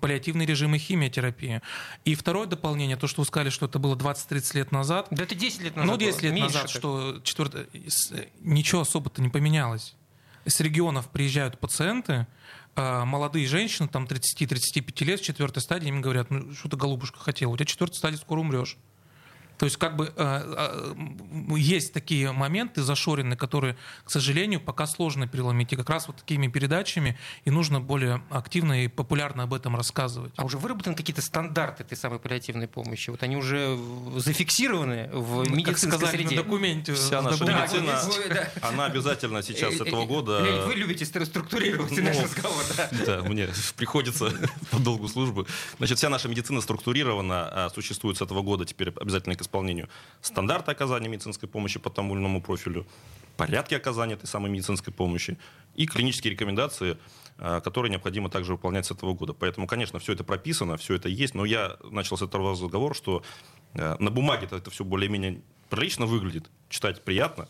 паллиативный 0.00 0.46
режим 0.46 0.74
и 0.74 0.78
химиотерапия. 0.78 1.62
И 2.04 2.14
второе 2.14 2.46
дополнение, 2.46 2.96
то, 2.96 3.06
что 3.06 3.22
вы 3.22 3.26
сказали, 3.26 3.50
что 3.50 3.66
это 3.66 3.78
было 3.78 3.96
20-30 3.96 4.56
лет 4.56 4.72
назад. 4.72 5.08
Да 5.10 5.24
это 5.24 5.34
10 5.34 5.60
лет 5.60 5.76
назад. 5.76 5.90
Ну, 5.90 5.98
10 5.98 6.22
лет 6.22 6.38
назад, 6.38 6.62
так. 6.62 6.70
что 6.70 7.20
четвертое, 7.24 7.66
ничего 8.40 8.82
особо-то 8.82 9.20
не 9.20 9.28
поменялось. 9.28 9.96
С 10.44 10.60
регионов 10.60 11.08
приезжают 11.08 11.58
пациенты, 11.58 12.26
а, 12.74 13.04
молодые 13.04 13.46
женщины, 13.46 13.88
там 13.88 14.06
30-35 14.06 15.04
лет, 15.04 15.20
с 15.20 15.22
четвертой 15.22 15.62
стадии, 15.62 15.88
им 15.88 16.00
говорят, 16.00 16.30
ну 16.30 16.52
что 16.54 16.68
ты, 16.68 16.76
голубушка, 16.76 17.18
хотела, 17.18 17.52
у 17.52 17.56
тебя 17.56 17.66
четвертая 17.66 17.98
стадия, 17.98 18.18
скоро 18.18 18.40
умрешь. 18.40 18.76
То 19.58 19.66
есть 19.66 19.76
как 19.76 19.96
бы 19.96 20.12
э, 20.14 20.14
э, 20.16 20.94
есть 21.56 21.92
такие 21.92 22.32
моменты 22.32 22.82
зашоренные, 22.82 23.36
которые, 23.36 23.76
к 24.04 24.10
сожалению, 24.10 24.60
пока 24.60 24.86
сложно 24.86 25.26
переломить. 25.26 25.72
И 25.72 25.76
как 25.76 25.90
раз 25.90 26.06
вот 26.06 26.16
такими 26.16 26.48
передачами 26.48 27.18
и 27.44 27.50
нужно 27.50 27.80
более 27.80 28.22
активно 28.30 28.84
и 28.84 28.88
популярно 28.88 29.44
об 29.44 29.54
этом 29.54 29.76
рассказывать. 29.76 30.32
А 30.36 30.44
уже 30.44 30.58
выработаны 30.58 30.96
какие-то 30.96 31.22
стандарты 31.22 31.82
этой 31.84 31.96
самой 31.96 32.18
паллиативной 32.18 32.68
помощи? 32.68 33.10
Вот 33.10 33.22
они 33.22 33.36
уже 33.36 33.78
зафиксированы 34.16 35.08
в 35.12 35.44
ну, 35.44 35.56
медицинской 35.56 35.90
как 35.90 36.00
сказали, 36.00 36.16
среде? 36.16 36.36
на 36.36 36.42
документе. 36.42 36.94
Вся 36.94 37.22
наша 37.22 37.44
да, 37.44 37.62
медицина, 37.62 38.00
да. 38.28 38.68
она 38.68 38.86
обязательно 38.86 39.42
сейчас 39.42 39.74
с 39.74 39.80
э, 39.80 39.84
этого 39.84 40.06
года... 40.06 40.42
Леонид, 40.42 40.64
вы 40.64 40.74
любите 40.74 41.04
структурировать 41.04 41.90
ну, 41.90 42.02
наш 42.02 42.18
разговор, 42.18 42.64
да? 42.76 42.88
Да, 43.06 43.22
мне 43.22 43.48
приходится 43.76 44.32
по 44.70 44.78
долгу 44.78 45.08
службы. 45.08 45.46
Значит, 45.78 45.98
вся 45.98 46.08
наша 46.08 46.28
медицина 46.28 46.60
структурирована, 46.60 47.48
а 47.48 47.70
существует 47.70 48.18
с 48.18 48.22
этого 48.22 48.42
года 48.42 48.64
теперь 48.64 48.90
обязательно 49.00 49.36
к 49.36 49.41
исполнению 49.42 49.88
стандарты 50.20 50.70
оказания 50.70 51.08
медицинской 51.08 51.48
помощи 51.48 51.78
по 51.78 51.90
тому 51.90 52.14
или 52.14 52.20
иному 52.20 52.40
профилю, 52.40 52.86
порядки 53.36 53.74
оказания 53.74 54.14
этой 54.14 54.26
самой 54.26 54.50
медицинской 54.50 54.92
помощи 54.92 55.38
и 55.74 55.86
клинические 55.86 56.32
рекомендации, 56.32 56.98
а, 57.38 57.60
которые 57.60 57.90
необходимо 57.90 58.28
также 58.30 58.52
выполнять 58.52 58.86
с 58.86 58.90
этого 58.90 59.14
года. 59.14 59.32
Поэтому, 59.32 59.66
конечно, 59.66 59.98
все 59.98 60.12
это 60.12 60.24
прописано, 60.24 60.76
все 60.76 60.94
это 60.94 61.08
есть, 61.08 61.34
но 61.34 61.44
я 61.44 61.76
начал 61.90 62.16
с 62.16 62.22
этого 62.22 62.52
разговора, 62.52 62.94
что 62.94 63.22
а, 63.74 63.96
на 63.98 64.10
бумаге 64.10 64.48
это 64.50 64.70
все 64.70 64.84
более-менее 64.84 65.42
прилично 65.70 66.06
выглядит, 66.06 66.50
читать 66.68 67.02
приятно, 67.02 67.48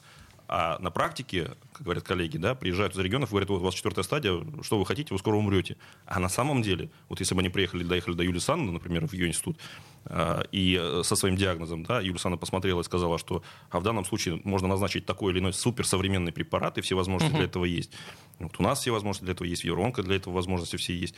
а 0.55 0.79
на 0.81 0.91
практике, 0.91 1.53
как 1.73 1.81
говорят 1.81 2.05
коллеги, 2.05 2.37
да, 2.37 2.55
приезжают 2.55 2.95
из 2.95 2.99
регионов, 2.99 3.31
говорят, 3.31 3.49
вот 3.49 3.63
у 3.63 3.65
вас 3.65 3.73
четвертая 3.73 4.05
стадия, 4.05 4.39
что 4.61 4.79
вы 4.79 4.85
хотите, 4.85 5.15
вы 5.15 5.19
скоро 5.19 5.37
умрете. 5.37 5.79
А 6.05 6.21
на 6.21 6.29
самом 6.29 6.61
деле, 6.61 6.91
вот 7.09 7.21
если 7.21 7.35
бы 7.35 7.41
они 7.41 7.49
приехали, 7.49 7.85
доехали 7.85 8.15
до 8.15 8.23
Юлии 8.23 8.39
Санны, 8.39 8.71
например, 8.71 9.09
в 9.09 9.15
ее 9.15 9.29
институт, 9.29 9.59
а, 10.05 10.43
и 10.53 11.01
со 11.05 11.17
своим 11.17 11.37
диагнозом, 11.37 11.85
да, 11.85 12.03
Юлия 12.03 12.19
Санна 12.19 12.37
посмотрела 12.37 12.83
и 12.83 12.85
сказала, 12.85 13.17
что 13.17 13.43
а 13.71 13.81
в 13.81 13.83
данном 13.83 14.05
случае 14.05 14.43
можно 14.45 14.69
назначить 14.69 15.07
такой 15.07 15.33
или 15.33 15.39
иной 15.39 15.55
суперсовременный 15.55 16.33
препарат, 16.33 16.77
и 16.77 16.83
все 16.83 16.97
возможности 16.97 17.35
uh-huh. 17.35 17.39
для 17.39 17.47
этого 17.47 17.65
есть. 17.65 17.91
Вот 18.39 18.55
у 18.59 18.63
нас 18.63 18.79
все 18.79 18.91
возможности 18.91 19.25
для 19.25 19.33
этого 19.33 19.47
есть, 19.47 19.63
в 19.63 19.65
Евронка 19.65 20.03
для 20.03 20.17
этого 20.17 20.35
возможности 20.35 20.77
все 20.77 20.95
есть. 20.95 21.15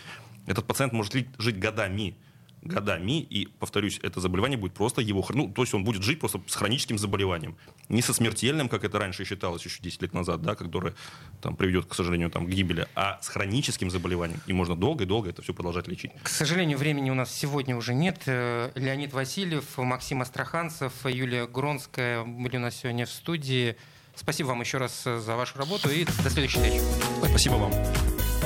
Этот 0.47 0.65
пациент 0.65 0.93
может 0.93 1.13
жить 1.13 1.59
годами 1.59 2.17
годами, 2.65 3.21
и, 3.21 3.47
повторюсь, 3.47 4.01
это 4.03 4.21
заболевание 4.21 4.59
будет 4.59 4.75
просто 4.75 5.01
его... 5.01 5.25
Ну, 5.31 5.49
то 5.49 5.63
есть 5.63 5.75
он 5.75 5.85
будет 5.85 6.03
жить 6.03 6.21
просто 6.21 6.41
с 6.47 6.55
хроническим 6.55 6.99
заболеванием. 6.99 7.57
Не 7.89 8.03
со 8.03 8.13
смертельным, 8.13 8.69
как 8.69 8.85
это 8.85 8.99
раньше 8.99 9.25
считалось 9.25 9.65
еще 9.65 9.83
10 9.83 10.03
лет 10.03 10.15
назад, 10.15 10.43
да, 10.43 10.55
которое 10.55 10.95
там, 11.41 11.57
приведет, 11.57 11.87
к 11.87 11.95
сожалению, 11.95 12.31
там, 12.31 12.47
к 12.47 12.49
гибели, 12.49 12.87
а 12.95 13.19
с 13.23 13.29
хроническим 13.29 13.91
заболеванием. 13.91 14.41
И 14.47 14.53
можно 14.53 14.77
долго 14.77 15.05
и 15.05 15.07
долго 15.07 15.31
это 15.31 15.43
все 15.43 15.55
продолжать 15.55 15.89
лечить. 15.89 16.13
К 16.23 16.29
сожалению, 16.29 16.79
времени 16.79 17.11
у 17.11 17.15
нас 17.15 17.33
сегодня 17.33 17.77
уже 17.77 17.95
нет. 17.95 18.23
Э, 18.27 18.71
Леонид 18.75 19.13
Васильев, 19.13 19.77
Максим 19.77 20.23
Астраханцев, 20.23 20.93
Юлия 21.05 21.47
Гронская 21.47 22.25
были 22.25 22.57
у 22.57 22.61
нас 22.61 22.77
сегодня 22.77 23.07
в 23.07 23.11
студии. 23.11 23.77
Спасибо 24.17 24.49
вам 24.49 24.61
еще 24.61 24.79
раз 24.79 25.03
за 25.05 25.37
вашу 25.37 25.59
работу 25.59 25.91
и 25.91 26.05
до 26.05 26.31
следующей 26.31 26.59
встречи. 26.59 26.81
Спасибо 27.29 27.55
вам. 27.55 27.73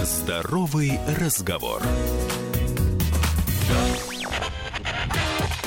Здоровый 0.03 0.99
разговор. 1.19 1.83